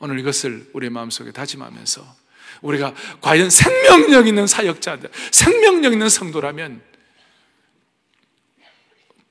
오늘 0.00 0.18
이것을 0.18 0.70
우리의 0.72 0.90
마음속에 0.90 1.32
다짐하면서 1.32 2.16
우리가 2.62 2.94
과연 3.20 3.50
생명력 3.50 4.26
있는 4.26 4.46
사역자들, 4.46 5.10
생명력 5.30 5.92
있는 5.92 6.08
성도라면 6.08 6.82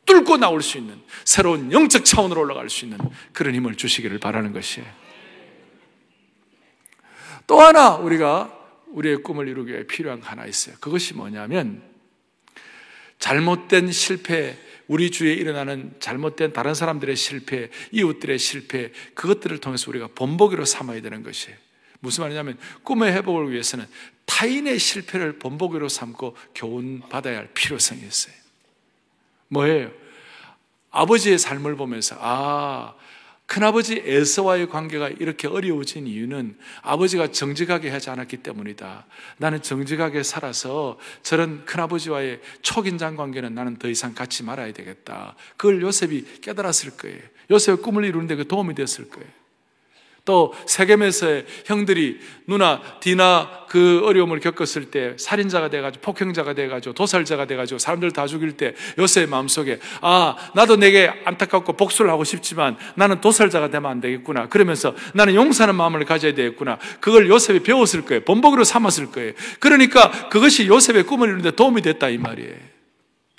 뚫고 0.06 0.38
나올 0.38 0.62
수 0.62 0.78
있는 0.78 1.02
새로운 1.26 1.72
영적 1.72 2.06
차원으로 2.06 2.42
올라갈 2.42 2.70
수 2.70 2.86
있는 2.86 2.98
그런 3.34 3.54
힘을 3.54 3.76
주시기를 3.76 4.20
바라는 4.20 4.54
것이에요. 4.54 4.88
또 7.46 7.60
하나 7.62 7.96
우리가 7.96 8.54
우리의 8.88 9.18
꿈을 9.18 9.48
이루기 9.48 9.74
위해 9.74 9.86
필요한 9.86 10.22
하나 10.22 10.46
있어요. 10.46 10.76
그것이 10.80 11.14
뭐냐면 11.14 11.84
잘못된 13.20 13.92
실패, 13.92 14.58
우리 14.88 15.12
주위에 15.12 15.34
일어나는 15.34 15.96
잘못된 16.00 16.54
다른 16.54 16.74
사람들의 16.74 17.16
실패, 17.16 17.70
이웃들의 17.92 18.40
실패, 18.40 18.92
그것들을 19.14 19.58
통해서 19.60 19.90
우리가 19.92 20.10
본보기로 20.16 20.66
삼아야 20.66 21.02
되는 21.02 21.24
것이에요. 21.24 21.58
무슨 22.00 22.24
말이냐면 22.24 22.58
꿈의 22.84 23.12
회복을 23.14 23.52
위해서는 23.52 23.86
타인의 24.26 24.80
실패를 24.80 25.40
본보기로 25.40 25.90
삼고 25.90 26.38
교훈 26.54 27.02
받아야 27.10 27.38
할 27.38 27.50
필요성이 27.54 28.02
있어요. 28.02 28.34
뭐예요? 29.50 29.92
아버지의 30.92 31.38
삶을 31.38 31.76
보면서 31.76 32.16
아 32.20 32.96
큰아버지 33.48 34.04
에서와의 34.06 34.70
관계가 34.70 35.08
이렇게 35.08 35.48
어려워진 35.48 36.06
이유는 36.06 36.58
아버지가 36.82 37.32
정직하게 37.32 37.90
하지 37.90 38.10
않았기 38.10 38.38
때문이다. 38.38 39.06
나는 39.38 39.62
정직하게 39.62 40.24
살아서 40.24 41.00
저런 41.24 41.66
큰아버지와의 41.66 42.42
초긴장 42.62 43.16
관계는 43.16 43.56
나는 43.56 43.78
더 43.78 43.88
이상 43.88 44.14
갖지 44.14 44.44
말아야 44.44 44.74
되겠다. 44.74 45.36
그걸 45.56 45.82
요셉이 45.82 46.42
깨달았을 46.42 46.98
거예요. 46.98 47.22
요셉의 47.50 47.82
꿈을 47.82 48.04
이루는데 48.04 48.36
그 48.36 48.48
도움이 48.48 48.76
됐을 48.76 49.10
거예요. 49.10 49.30
또 50.28 50.54
세겜에서의 50.66 51.46
형들이 51.66 52.20
누나 52.48 52.82
디나 53.00 53.50
그 53.70 54.02
어려움을 54.04 54.42
겪었을 54.42 54.92
때 54.92 55.16
살인자가 55.18 55.70
돼가지고 55.70 56.02
폭행자가 56.02 56.54
돼가지고 56.54 56.94
도살자가 56.94 57.46
돼가지고 57.46 57.80
사람들 57.80 58.12
다 58.12 58.28
죽일 58.28 58.58
때 58.58 58.76
요셉의 59.00 59.30
마음속에 59.30 59.80
아 60.02 60.36
나도 60.54 60.76
내게 60.76 61.10
안타깝고 61.24 61.74
복수를 61.74 62.12
하고 62.12 62.26
싶지만 62.26 62.76
나는 62.96 63.22
도살자가 63.22 63.70
되면 63.70 63.90
안 63.90 64.02
되겠구나. 64.02 64.50
그러면서 64.50 64.94
나는 65.14 65.34
용서하는 65.34 65.76
마음을 65.76 66.04
가져야 66.04 66.36
되겠구나. 66.36 66.78
그걸 67.00 67.30
요셉이 67.30 67.62
배웠을 67.62 68.02
거예요. 68.04 68.24
본보기로 68.26 68.66
삼았을 68.66 69.12
거예요. 69.12 69.32
그러니까 69.60 70.12
그것이 70.30 70.68
요셉의 70.68 71.04
꿈을 71.04 71.30
이루는데 71.30 71.52
도움이 71.52 71.82
됐다 71.82 72.10
이 72.10 72.18
말이에요 72.18 72.77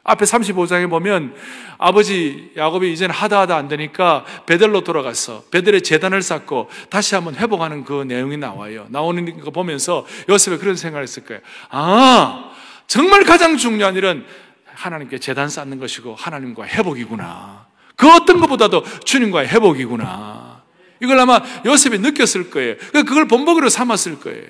앞에 0.08 0.24
35장에 0.24 0.88
보면 0.88 1.34
아버지 1.76 2.50
야곱이 2.56 2.90
이제는 2.94 3.14
하다 3.14 3.40
하다 3.40 3.56
안 3.56 3.68
되니까 3.68 4.24
베델로 4.46 4.80
돌아가서 4.80 5.44
베델의 5.50 5.82
재단을 5.82 6.22
쌓고 6.22 6.70
다시 6.88 7.14
한번 7.14 7.34
회복하는 7.34 7.84
그 7.84 8.04
내용이 8.04 8.38
나와요. 8.38 8.86
나오는 8.88 9.38
거 9.40 9.50
보면서 9.50 10.06
요셉이 10.30 10.56
그런 10.56 10.76
생각을 10.76 11.02
했을 11.02 11.26
거예요. 11.26 11.42
아, 11.68 12.52
정말 12.86 13.24
가장 13.24 13.58
중요한 13.58 13.96
일은 13.96 14.24
하나님께 14.64 15.18
재단 15.18 15.50
쌓는 15.50 15.78
것이고 15.78 16.14
하나님과 16.14 16.64
회복이구나. 16.66 17.66
그 17.94 18.10
어떤 18.10 18.40
것보다도 18.40 18.84
주님과의 19.04 19.48
회복이구나. 19.48 20.62
이걸 21.00 21.18
아마 21.18 21.42
요셉이 21.66 21.98
느꼈을 21.98 22.48
거예요. 22.48 22.76
그걸 22.92 23.28
본보기로 23.28 23.68
삼았을 23.68 24.20
거예요. 24.20 24.46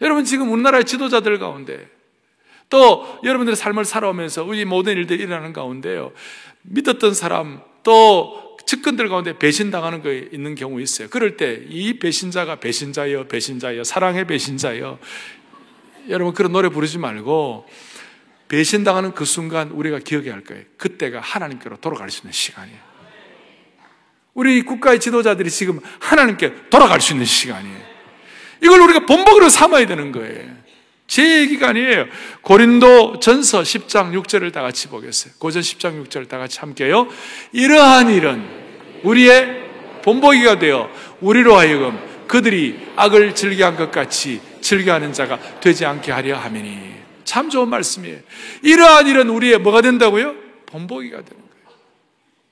여러분 0.00 0.24
지금 0.24 0.50
우리나라의 0.52 0.84
지도자들 0.84 1.38
가운데 1.38 1.95
또 2.68 3.18
여러분들의 3.24 3.56
삶을 3.56 3.84
살아오면서 3.84 4.44
우리 4.44 4.64
모든 4.64 4.96
일들이 4.96 5.22
일어나는 5.22 5.52
가운데요. 5.52 6.12
믿었던 6.62 7.14
사람 7.14 7.60
또 7.82 8.56
측근들 8.66 9.08
가운데 9.08 9.38
배신당하는 9.38 10.02
거 10.02 10.12
있는 10.12 10.56
경우 10.56 10.80
있어요. 10.80 11.08
그럴 11.08 11.36
때 11.36 11.64
이 11.68 11.98
배신자가 11.98 12.56
배신자여 12.56 13.28
배신자여 13.28 13.84
사랑의 13.84 14.26
배신자여 14.26 14.98
여러분 16.08 16.34
그런 16.34 16.52
노래 16.52 16.68
부르지 16.68 16.98
말고 16.98 17.66
배신당하는 18.48 19.12
그 19.12 19.24
순간 19.24 19.70
우리가 19.70 19.98
기억해야 20.00 20.32
할 20.34 20.44
거예요. 20.44 20.64
그때가 20.76 21.20
하나님께로 21.20 21.76
돌아갈 21.76 22.10
수 22.10 22.22
있는 22.22 22.32
시간이에요. 22.32 22.78
우리 24.34 24.62
국가의 24.62 25.00
지도자들이 25.00 25.50
지금 25.50 25.80
하나님께 26.00 26.68
돌아갈 26.70 27.00
수 27.00 27.12
있는 27.12 27.24
시간이에요. 27.24 27.78
이걸 28.62 28.80
우리가 28.80 29.06
본보기로 29.06 29.48
삼아야 29.48 29.86
되는 29.86 30.12
거예요. 30.12 30.54
제 31.06 31.40
얘기가 31.40 31.68
아니에요. 31.68 32.06
고린도 32.42 33.20
전서 33.20 33.62
10장 33.62 34.12
6절을 34.20 34.52
다 34.52 34.62
같이 34.62 34.88
보겠어요. 34.88 35.32
고전 35.38 35.62
10장 35.62 36.04
6절 36.04 36.28
다 36.28 36.38
같이 36.38 36.58
함께요. 36.58 37.08
이러한 37.52 38.10
일은 38.10 38.44
우리의 39.04 39.66
본보기가 40.02 40.58
되어 40.58 40.90
우리로 41.20 41.56
하여금 41.56 41.98
그들이 42.26 42.88
악을 42.96 43.34
즐겨한 43.34 43.76
것 43.76 43.90
같이 43.90 44.40
즐겨하는 44.60 45.12
자가 45.12 45.38
되지 45.60 45.86
않게 45.86 46.10
하려 46.10 46.36
함이니. 46.36 46.96
참 47.24 47.50
좋은 47.50 47.68
말씀이에요. 47.68 48.18
이러한 48.62 49.06
일은 49.06 49.28
우리의 49.28 49.58
뭐가 49.58 49.82
된다고요? 49.82 50.34
본보기가 50.66 51.22
되는. 51.22 51.45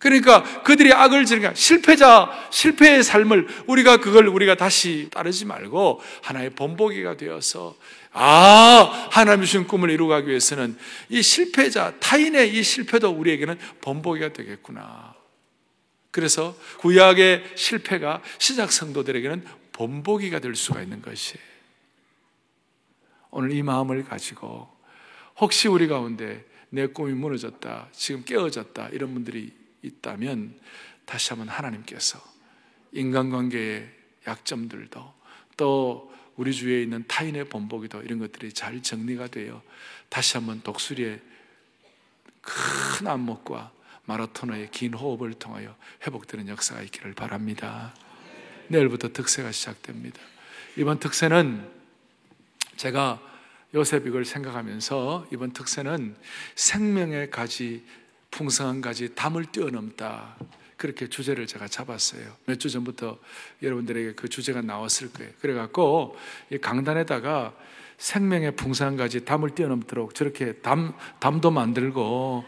그러니까 0.05 0.43
그들이 0.65 0.93
악을 0.93 1.25
즐겨 1.25 1.55
실패자 1.55 2.49
실패의 2.51 3.03
삶을 3.03 3.49
우리가 3.67 3.97
그걸 3.97 4.29
우리가 4.29 4.55
다시 4.55 5.09
따르지 5.11 5.47
말고 5.47 6.03
하나의 6.21 6.51
본보기가 6.51 7.17
되어서 7.17 7.75
아, 8.13 9.09
하나님 9.11 9.47
주신 9.47 9.67
꿈을 9.67 9.89
이루기 9.89 10.29
위해서는 10.29 10.77
이 11.09 11.23
실패자, 11.23 11.95
타인의 12.01 12.55
이 12.55 12.63
실패도 12.63 13.09
우리에게는 13.09 13.59
본보기가 13.81 14.35
되겠구나. 14.35 15.15
그래서 16.11 16.55
구약의 16.81 17.53
실패가 17.55 18.21
시작 18.39 18.73
성도들에게는 18.73 19.43
본보기가 19.73 20.41
될 20.41 20.55
수가 20.55 20.83
있는 20.83 21.01
것이에요. 21.01 21.43
오늘 23.31 23.53
이 23.53 23.63
마음을 23.63 24.05
가지고 24.05 24.69
혹시 25.41 25.67
우리 25.67 25.89
가운데 25.89 26.45
내 26.69 26.89
꿈이 26.89 27.15
무너졌다, 27.15 27.89
지금 27.93 28.23
깨어졌다, 28.23 28.91
이런 28.93 29.15
분들이 29.15 29.64
있다면 29.85 30.59
다시 31.05 31.31
한번 31.31 31.49
하나님께서 31.49 32.21
인간관계의 32.93 33.89
약점들도 34.27 35.15
또 35.57 36.13
우리 36.37 36.53
주위에 36.53 36.83
있는 36.83 37.05
타인의 37.07 37.49
본보기도 37.49 38.03
이런 38.03 38.19
것들이 38.19 38.53
잘 38.53 38.83
정리가 38.83 39.29
되어 39.29 39.63
다시 40.09 40.37
한번 40.37 40.63
독수리의 40.63 41.21
큰 42.41 43.07
안목과 43.07 43.73
마라토너의 44.07 44.71
긴 44.71 44.95
호흡을 44.95 45.35
통하여 45.35 45.75
회복되는 46.07 46.49
역사가 46.49 46.83
있기를 46.83 47.15
바랍니다. 47.15 47.95
내일부터 48.69 49.13
특세가 49.13 49.53
시작됩니다. 49.53 50.21
이번 50.77 50.99
특세는 50.99 51.71
제가 52.77 53.21
요셉 53.75 54.07
이걸 54.07 54.25
생각하면서 54.25 55.29
이번 55.33 55.53
특세는 55.53 56.17
생명의 56.55 57.31
가지, 57.31 57.85
풍성한 58.35 58.81
가지, 58.81 59.15
담을 59.15 59.45
뛰어넘다. 59.47 60.35
그렇게 60.77 61.09
주제를 61.09 61.47
제가 61.47 61.69
잡았어요. 61.69 62.37
몇 62.47 62.59
주 62.59 62.69
전부터 62.69 63.17
여러분들에게 63.63 64.15
그 64.15 64.29
주제가 64.29 64.61
나왔을 64.61 65.13
거예요. 65.13 65.31
그래갖고 65.41 66.17
이 66.51 66.59
강단에다가 66.59 67.55
생명의 67.97 68.57
풍성한 68.57 68.97
가지 68.97 69.25
담을 69.25 69.51
뛰어넘도록 69.51 70.17
저렇게 70.17 70.55
담, 70.55 70.95
담도 71.21 71.53
만들고 71.53 72.45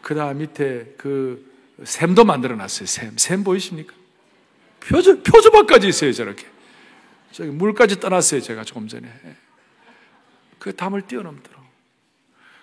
그 0.00 0.14
다음 0.14 0.38
밑에 0.38 0.94
그 0.96 1.44
샘도 1.82 2.24
만들어 2.24 2.54
놨어요. 2.54 2.86
샘. 2.86 3.18
샘 3.18 3.42
보이십니까? 3.42 3.92
표저, 4.78 5.22
표저박까지 5.22 5.88
있어요. 5.88 6.12
저렇게. 6.12 6.46
저기 7.32 7.50
물까지 7.50 7.98
떠났어요. 7.98 8.40
제가 8.40 8.62
조금 8.62 8.86
전에. 8.86 9.10
그 10.60 10.74
담을 10.74 11.02
뛰어넘도록. 11.02 11.60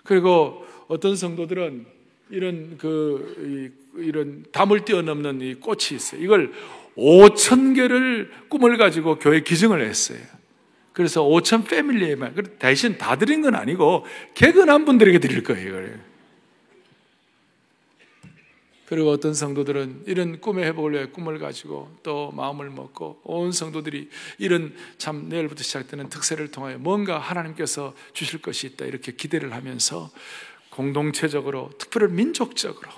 그리고 0.06 0.65
어떤 0.88 1.17
성도들은 1.17 2.02
이런 2.29 2.77
그 2.77 3.73
이런 3.97 4.45
담을 4.51 4.86
뛰어넘는 4.86 5.41
이 5.41 5.55
꽃이 5.55 5.93
있어요. 5.93 6.21
이걸 6.21 6.51
5천 6.95 7.75
개를 7.75 8.31
꿈을 8.49 8.77
가지고 8.77 9.19
교회 9.19 9.41
기증을 9.41 9.86
했어요. 9.86 10.19
그래서 10.93 11.23
5천 11.23 11.67
패밀리에만 11.67 12.36
대신 12.59 12.97
다 12.97 13.17
드린 13.17 13.41
건 13.41 13.55
아니고 13.55 14.05
개근한 14.36 14.86
분들에게 14.86 15.19
드릴 15.19 15.43
거예요. 15.43 16.13
그리고 18.86 19.09
어떤 19.09 19.33
성도들은 19.33 20.03
이런 20.05 20.39
꿈의 20.39 20.65
회복을 20.65 20.93
위해 20.93 21.05
꿈을 21.07 21.39
가지고 21.39 21.89
또 22.03 22.31
마음을 22.31 22.69
먹고 22.69 23.21
온 23.23 23.51
성도들이 23.51 24.09
이런 24.38 24.75
참 24.99 25.29
내일부터 25.29 25.63
시작되는 25.63 26.09
특세를 26.09 26.51
통하여 26.51 26.77
뭔가 26.77 27.17
하나님께서 27.17 27.95
주실 28.13 28.41
것이 28.41 28.67
있다 28.67 28.86
이렇게 28.86 29.13
기대를 29.13 29.53
하면서 29.53 30.12
공동체적으로 30.73 31.71
특별히 31.77 32.12
민족적으로 32.12 32.89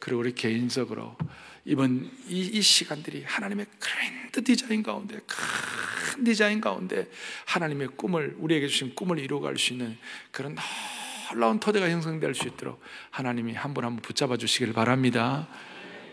그리고 0.00 0.20
우리 0.20 0.34
개인적으로 0.34 1.16
이번 1.64 2.10
이, 2.28 2.40
이 2.40 2.60
시간들이 2.60 3.22
하나님의 3.24 3.66
그랜드 3.78 4.42
디자인 4.42 4.82
가운데 4.82 5.20
큰 5.26 6.24
디자인 6.24 6.60
가운데 6.60 7.08
하나님의 7.46 7.88
꿈을 7.96 8.34
우리에게 8.38 8.66
주신 8.66 8.94
꿈을 8.96 9.18
이루어갈 9.20 9.56
수 9.58 9.72
있는 9.72 9.96
그런 10.32 10.56
놀라운 11.30 11.60
토대가 11.60 11.88
형성될 11.88 12.34
수 12.34 12.48
있도록 12.48 12.80
하나님이 13.10 13.52
한 13.54 13.74
분 13.74 13.84
한 13.84 13.94
분 13.94 14.02
붙잡아 14.02 14.36
주시길 14.38 14.72
바랍니다. 14.72 15.46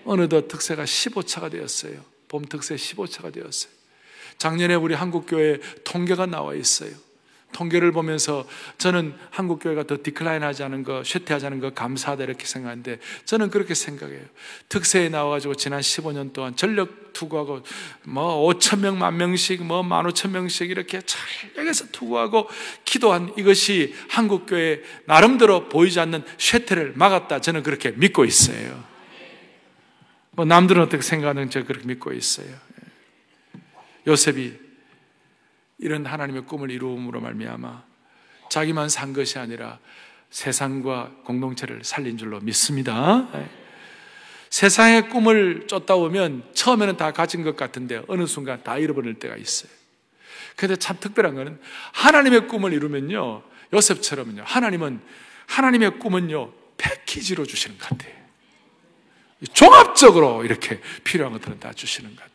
어느덧 0.04 0.48
특세가 0.48 0.84
15차가 0.84 1.50
되었어요. 1.50 2.04
봄 2.28 2.46
특세 2.46 2.76
15차가 2.76 3.34
되었어요. 3.34 3.72
작년에 4.38 4.76
우리 4.76 4.94
한국교회 4.94 5.62
통계가 5.84 6.28
나와 6.28 6.54
있어요. 6.54 6.92
통계를 7.52 7.92
보면서 7.94 8.46
저는 8.78 9.16
한국 9.30 9.60
교회가 9.60 9.84
더 9.84 9.98
디클라인하지 10.02 10.64
않은 10.64 10.84
거, 10.84 11.04
쇠퇴하지 11.04 11.46
않은 11.46 11.60
거 11.62 11.70
감사하다 11.72 12.26
이렇게 12.26 12.46
생각하는데 12.46 13.00
저는 13.24 13.50
그렇게 13.50 13.74
생각해요. 13.74 14.22
특세에 14.68 15.08
나와가지고 15.10 15.56
지난 15.56 15.80
15년 15.80 16.34
동안 16.34 16.56
전력 16.56 17.14
투구하고 17.14 17.62
뭐 18.04 18.54
5천 18.54 18.80
명, 18.80 19.00
만 19.00 19.16
명씩, 19.16 19.64
뭐만 19.64 20.06
5천 20.08 20.32
명씩 20.32 20.70
이렇게 20.70 21.02
전력에서 21.02 21.86
투구하고 21.92 22.50
기도한 22.84 23.34
이것이 23.38 23.96
한국 24.10 24.46
교회 24.48 24.82
나름대로 25.06 25.70
보이지 25.70 26.00
않는 26.02 26.24
쇠퇴를 26.38 26.94
막았다. 26.96 27.40
저는 27.40 27.64
그렇게 27.64 27.92
믿고 27.92 28.26
있어요. 28.26 28.84
뭐 30.32 30.44
남들은 30.44 30.82
어떻게 30.82 31.02
생각하는지 31.02 31.54
저 31.54 31.66
그렇게 31.66 31.88
믿고 31.88 32.12
있어요. 32.12 32.48
요셉이 34.08 34.65
이런 35.78 36.06
하나님의 36.06 36.46
꿈을 36.46 36.72
이루음으로 36.72 37.22
말미암아 37.22 37.84
자기만 38.50 38.90
산 38.90 39.14
것이 39.14 39.40
아니라 39.40 39.80
세상과 40.30 41.12
공동체를 41.24 41.84
살린 41.84 42.18
줄로 42.18 42.40
믿습니다. 42.40 43.28
네. 43.34 43.50
세상의 44.50 45.10
꿈을 45.10 45.68
쫓다 45.68 45.96
보면 45.96 46.44
처음에는 46.54 46.98
다 46.98 47.12
가진 47.12 47.44
것 47.44 47.58
같은데 47.58 48.02
어느 48.08 48.26
순간 48.26 48.64
다 48.64 48.78
잃어버릴 48.78 49.16
때가 49.16 49.36
있어요. 49.36 49.72
근데 50.56 50.76
참 50.78 50.98
특별한 51.00 51.36
거는 51.36 51.60
하나님의 51.94 52.48
꿈을 52.48 52.72
이루면요. 52.72 53.44
요셉처럼요. 53.74 54.44
하나님은 54.44 55.02
하나님의 55.48 56.00
꿈은요. 56.00 56.54
패키지로 56.78 57.46
주시는 57.46 57.78
것 57.78 57.90
같아요. 57.90 58.14
종합적으로 59.54 60.44
이렇게 60.44 60.80
필요한 61.04 61.34
것들은 61.34 61.60
다 61.60 61.74
주시는 61.74 62.12
것 62.12 62.22
같아요. 62.22 62.35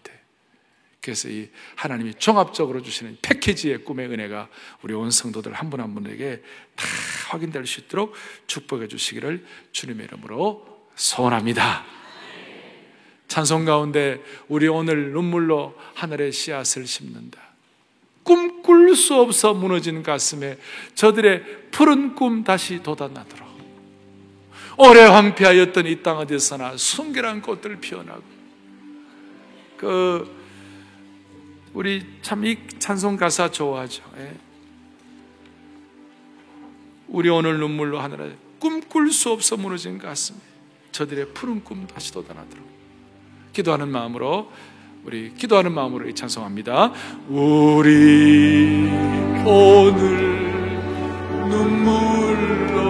그래서 1.00 1.28
이 1.28 1.48
하나님이 1.76 2.14
종합적으로 2.14 2.82
주시는 2.82 3.18
패키지의 3.22 3.84
꿈의 3.84 4.08
은혜가 4.08 4.48
우리 4.82 4.92
온 4.94 5.10
성도들 5.10 5.54
한분한 5.54 5.94
분에게 5.94 6.42
다 6.76 6.86
확인될 7.30 7.66
수 7.66 7.80
있도록 7.80 8.14
축복해 8.46 8.86
주시기를 8.88 9.44
주님의 9.72 10.06
이름으로 10.06 10.88
소원합니다. 10.96 11.84
찬송 13.28 13.64
가운데 13.64 14.22
우리 14.48 14.68
오늘 14.68 15.12
눈물로 15.12 15.74
하늘의 15.94 16.32
씨앗을 16.32 16.86
심는다. 16.86 17.40
꿈꿀 18.22 18.94
수 18.94 19.14
없어 19.14 19.54
무너진 19.54 20.02
가슴에 20.02 20.58
저들의 20.94 21.70
푸른 21.70 22.14
꿈 22.14 22.44
다시 22.44 22.82
돋아나도록 22.82 23.48
오래 24.76 25.00
황폐하였던 25.02 25.86
이 25.86 26.02
땅 26.02 26.18
어디서나 26.18 26.76
순결한 26.76 27.40
꽃들 27.40 27.76
피어나고 27.80 28.22
그 29.76 30.39
우리 31.72 32.04
참 32.22 32.44
이 32.44 32.56
찬송 32.78 33.16
가사 33.16 33.50
좋아하죠. 33.50 34.02
예. 34.18 34.34
우리 37.08 37.28
오늘 37.28 37.58
눈물로 37.58 37.98
하느라 38.00 38.26
꿈꿀 38.58 39.12
수 39.12 39.30
없어 39.30 39.56
무너진 39.56 39.98
가슴에 39.98 40.38
저들의 40.92 41.32
푸른 41.34 41.62
꿈 41.64 41.86
다시 41.86 42.12
돋아나도록 42.12 42.64
기도하는 43.52 43.88
마음으로 43.88 44.50
우리 45.04 45.32
기도하는 45.34 45.72
마음으로 45.72 46.08
이 46.08 46.14
찬송합니다. 46.14 46.92
우리 47.28 48.88
오늘 49.44 50.78
눈물로 51.48 52.80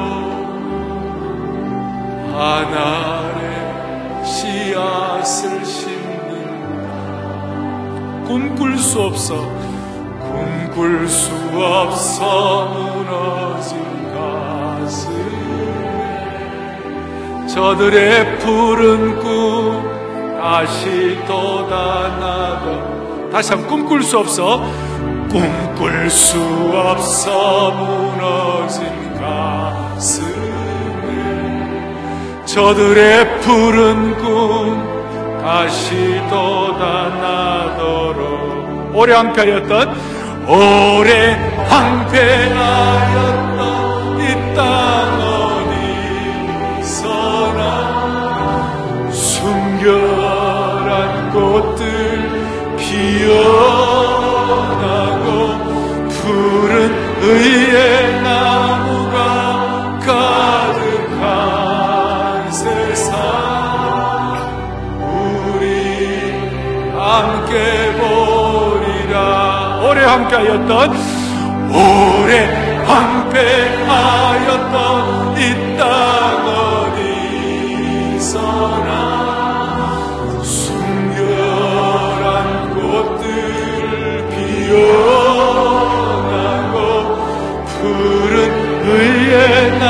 하나의 2.32 4.24
씨앗을 4.26 5.64
심 5.64 5.89
꿈꿀 8.30 8.78
수 8.78 9.00
없어. 9.00 9.34
꿈꿀 10.20 11.08
수 11.08 11.32
없어 11.52 12.66
무너진 12.66 13.76
가슴. 14.14 15.10
저들의 17.48 18.38
푸른 18.38 19.18
꿈 19.18 19.82
다시 20.40 21.18
돋아나도. 21.26 23.30
다시 23.32 23.50
한번 23.50 23.68
꿈꿀 23.68 24.04
수 24.04 24.20
없어. 24.20 24.62
꿈꿀 25.28 26.08
수 26.08 26.38
없어 26.72 27.72
무너진 27.72 28.84
가슴. 29.18 30.22
저들의 32.46 33.40
푸른 33.40 34.16
꿈 34.18 34.99
다시 35.40 36.20
돋아나도록. 36.28 38.20
오래 38.94 39.14
황폐하였던 39.14 39.94
오래 40.46 41.32
황폐하였던 41.68 44.20
이 44.20 44.22
땅 44.54 44.60
어디서나 46.82 47.62
순결한 49.10 51.30
꽃들 51.32 51.84
피어나고 52.76 53.38
푸른 56.10 56.74
의의 57.22 58.09
함께하였던 70.10 70.90
오래 71.70 72.32
함께하였던 72.84 73.78
이 75.38 75.40
땅 75.78 75.84
어디서나 78.18 78.90
순결한 80.42 82.28
꽃들 82.74 83.24
피어나고 84.30 85.56
푸른 87.66 88.36
의의 88.84 89.78
나 89.78 89.84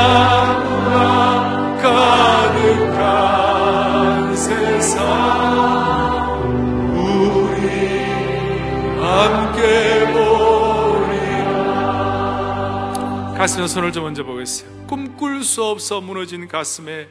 가슴에 13.41 13.65
손을 13.65 13.91
좀 13.91 14.03
얹어 14.03 14.23
보겠어요 14.23 14.85
꿈꿀 14.85 15.43
수 15.43 15.63
없어 15.63 15.99
무너진 15.99 16.47
가슴에 16.47 17.09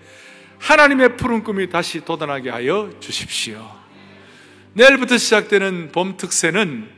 하나님의 0.60 1.16
푸른 1.16 1.42
꿈이 1.42 1.68
다시 1.68 2.04
돋아나게 2.04 2.50
하여 2.50 2.88
주십시오 3.00 3.68
내일부터 4.74 5.18
시작되는 5.18 5.90
봄 5.90 6.16
특세는 6.16 6.88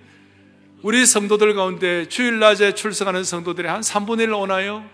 우리 0.83 1.07
성도들 1.07 1.55
가운데 1.55 2.07
주일 2.11 2.41
낮에 2.41 2.75
출석하는 2.75 3.25
성도들이 3.25 3.69
한 3.69 3.81
3분의 3.81 4.25
1 4.25 4.35
오나요? 4.35 4.85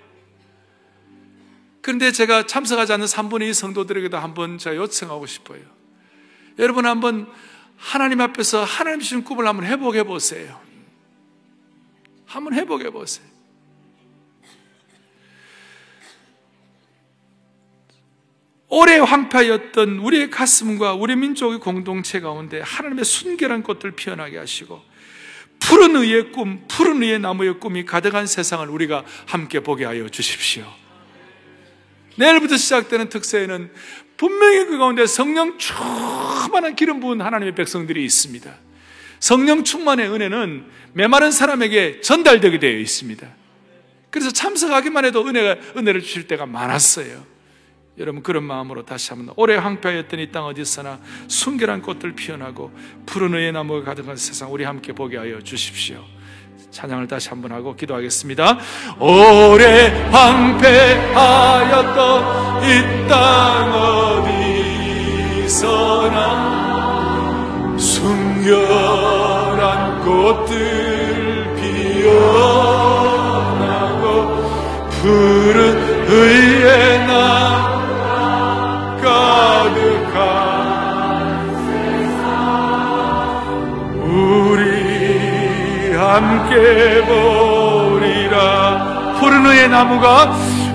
그런데 1.82 2.12
제가 2.12 2.46
참석하지 2.46 2.92
않는 2.92 3.06
3분의 3.06 3.48
2 3.48 3.54
성도들에게도 3.54 4.18
한번 4.18 4.56
제가 4.56 4.76
요청하고 4.76 5.26
싶어요. 5.26 5.62
여러분 6.60 6.86
한번 6.86 7.26
하나님 7.76 8.20
앞에서 8.20 8.62
하나님 8.62 9.00
주신 9.00 9.24
꿈을 9.24 9.48
한번 9.48 9.66
회복해 9.66 10.04
보세요. 10.04 10.60
한번 12.24 12.54
회복해 12.54 12.90
보세요. 12.90 13.27
오래 18.68 18.98
황폐였던 18.98 19.98
우리의 19.98 20.30
가슴과 20.30 20.94
우리 20.94 21.16
민족의 21.16 21.58
공동체 21.58 22.20
가운데 22.20 22.60
하나님의 22.60 23.04
순결한 23.04 23.62
꽃들 23.62 23.92
피어나게 23.92 24.36
하시고 24.36 24.82
푸른 25.58 25.96
의의 25.96 26.32
꿈, 26.32 26.64
푸른 26.68 27.02
의의 27.02 27.18
나무의 27.18 27.60
꿈이 27.60 27.84
가득한 27.84 28.26
세상을 28.26 28.68
우리가 28.68 29.04
함께 29.26 29.60
보게 29.60 29.84
하여 29.84 30.08
주십시오. 30.08 30.64
내일부터 32.16 32.56
시작되는 32.56 33.08
특세에는 33.08 33.72
분명히 34.16 34.66
그 34.66 34.76
가운데 34.78 35.06
성령 35.06 35.56
충만한 35.58 36.74
기름 36.76 37.00
부은 37.00 37.20
하나님의 37.20 37.54
백성들이 37.54 38.04
있습니다. 38.04 38.54
성령 39.20 39.64
충만의 39.64 40.10
은혜는 40.10 40.66
메마른 40.92 41.30
사람에게 41.30 42.00
전달되게 42.00 42.58
되어 42.58 42.78
있습니다. 42.78 43.26
그래서 44.10 44.30
참석하기만 44.30 45.04
해도 45.04 45.26
은혜가, 45.26 45.76
은혜를 45.76 46.02
주실 46.02 46.26
때가 46.26 46.46
많았어요. 46.46 47.37
여러분 47.98 48.22
그런 48.22 48.44
마음으로 48.44 48.84
다시 48.84 49.10
한번 49.10 49.32
오래 49.36 49.56
황폐하였던 49.56 50.20
이 50.20 50.30
땅 50.30 50.44
어디서나 50.44 50.98
순결한 51.26 51.82
꽃들 51.82 52.14
피어나고 52.14 52.70
푸른 53.06 53.34
의의 53.34 53.50
나무가 53.52 53.82
가득한 53.84 54.16
세상 54.16 54.52
우리 54.52 54.62
함께 54.64 54.92
보게 54.92 55.16
하여 55.16 55.40
주십시오. 55.40 56.04
찬양을 56.70 57.08
다시 57.08 57.30
한번 57.30 57.50
하고 57.52 57.74
기도하겠습니다. 57.74 58.58
오래 59.00 59.88
황폐하였던 60.12 62.18
이 62.64 63.08
땅 63.08 63.72
어디서나 65.48 67.76
순결한 67.78 70.04
꽃들 70.04 71.54
피어 71.56 72.77
함께 86.18 87.00
보리라. 87.06 88.38
푸른 89.20 89.46
의의 89.46 89.68
나무가 89.68 90.32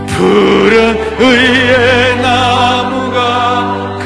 푸른 0.07 0.95
의의 1.19 2.15
나무가 2.21 3.99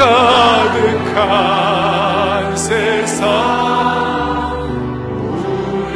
가득한 1.14 2.58
세상. 2.58 3.28
우리 5.76 5.94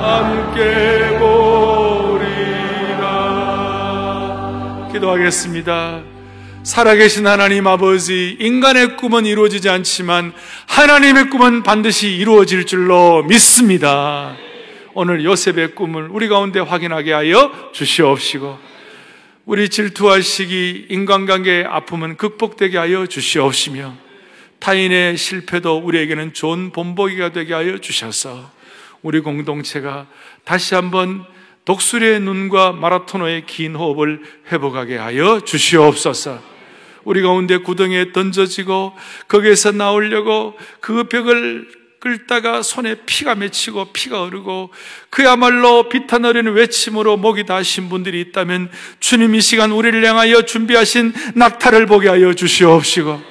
함께 0.00 1.18
보리라. 1.18 2.38
기도하겠습니다. 4.92 6.07
살아계신 6.68 7.26
하나님 7.26 7.66
아버지, 7.66 8.36
인간의 8.38 8.98
꿈은 8.98 9.24
이루어지지 9.24 9.70
않지만 9.70 10.34
하나님의 10.66 11.30
꿈은 11.30 11.62
반드시 11.62 12.14
이루어질 12.14 12.66
줄로 12.66 13.22
믿습니다. 13.22 14.36
오늘 14.92 15.24
요셉의 15.24 15.74
꿈을 15.74 16.08
우리 16.10 16.28
가운데 16.28 16.60
확인하게 16.60 17.14
하여 17.14 17.70
주시옵시고, 17.72 18.58
우리 19.46 19.70
질투할 19.70 20.22
시기, 20.22 20.84
인간관계의 20.90 21.64
아픔은 21.64 22.18
극복되게 22.18 22.76
하여 22.76 23.06
주시옵시며, 23.06 23.94
타인의 24.58 25.16
실패도 25.16 25.78
우리에게는 25.78 26.34
좋은 26.34 26.72
본보기가 26.72 27.32
되게 27.32 27.54
하여 27.54 27.78
주셔서, 27.78 28.50
우리 29.00 29.20
공동체가 29.20 30.06
다시 30.44 30.74
한번 30.74 31.24
독수리의 31.64 32.20
눈과 32.20 32.72
마라토너의 32.72 33.46
긴 33.46 33.74
호흡을 33.74 34.20
회복하게 34.52 34.98
하여 34.98 35.40
주시옵소서. 35.40 36.57
우리 37.08 37.22
가운데 37.22 37.56
구덩이에 37.56 38.12
던져지고 38.12 38.92
거기에서 39.28 39.72
나오려고 39.72 40.58
그 40.80 41.04
벽을 41.04 41.66
끌다가 42.00 42.60
손에 42.60 42.96
피가 43.06 43.34
맺히고 43.34 43.92
피가 43.94 44.26
흐르고 44.26 44.68
그야말로 45.08 45.88
비탄어리는 45.88 46.52
외침으로 46.52 47.16
목이 47.16 47.46
다신 47.46 47.88
분들이 47.88 48.20
있다면 48.20 48.70
주님 49.00 49.34
이 49.34 49.40
시간 49.40 49.72
우리를 49.72 50.04
향하여 50.04 50.42
준비하신 50.42 51.14
낙타를 51.34 51.86
보게 51.86 52.10
하여 52.10 52.34
주시옵시고 52.34 53.22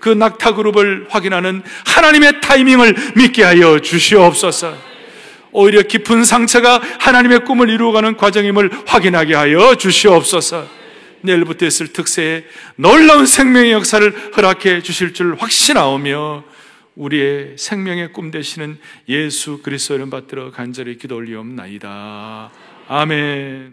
그 0.00 0.08
낙타 0.08 0.56
그룹을 0.56 1.06
확인하는 1.08 1.62
하나님의 1.86 2.40
타이밍을 2.40 2.96
믿게 3.14 3.44
하여 3.44 3.78
주시옵소서. 3.78 4.76
오히려 5.52 5.82
깊은 5.82 6.24
상처가 6.24 6.82
하나님의 6.98 7.44
꿈을 7.44 7.70
이루어가는 7.70 8.16
과정임을 8.16 8.70
확인하게 8.84 9.34
하여 9.34 9.76
주시옵소서. 9.76 10.81
내일부터 11.22 11.66
있을 11.66 11.92
특세에 11.92 12.44
놀라운 12.76 13.26
생명의 13.26 13.72
역사를 13.72 14.12
허락해 14.36 14.82
주실 14.82 15.14
줄 15.14 15.36
확신하오며 15.36 16.44
우리의 16.94 17.56
생명의 17.56 18.12
꿈 18.12 18.30
되시는 18.30 18.78
예수 19.08 19.62
그리스도를 19.62 20.10
받들어 20.10 20.50
간절히 20.50 20.98
기도 20.98 21.16
올리옵나이다. 21.16 22.50
아멘. 22.88 23.70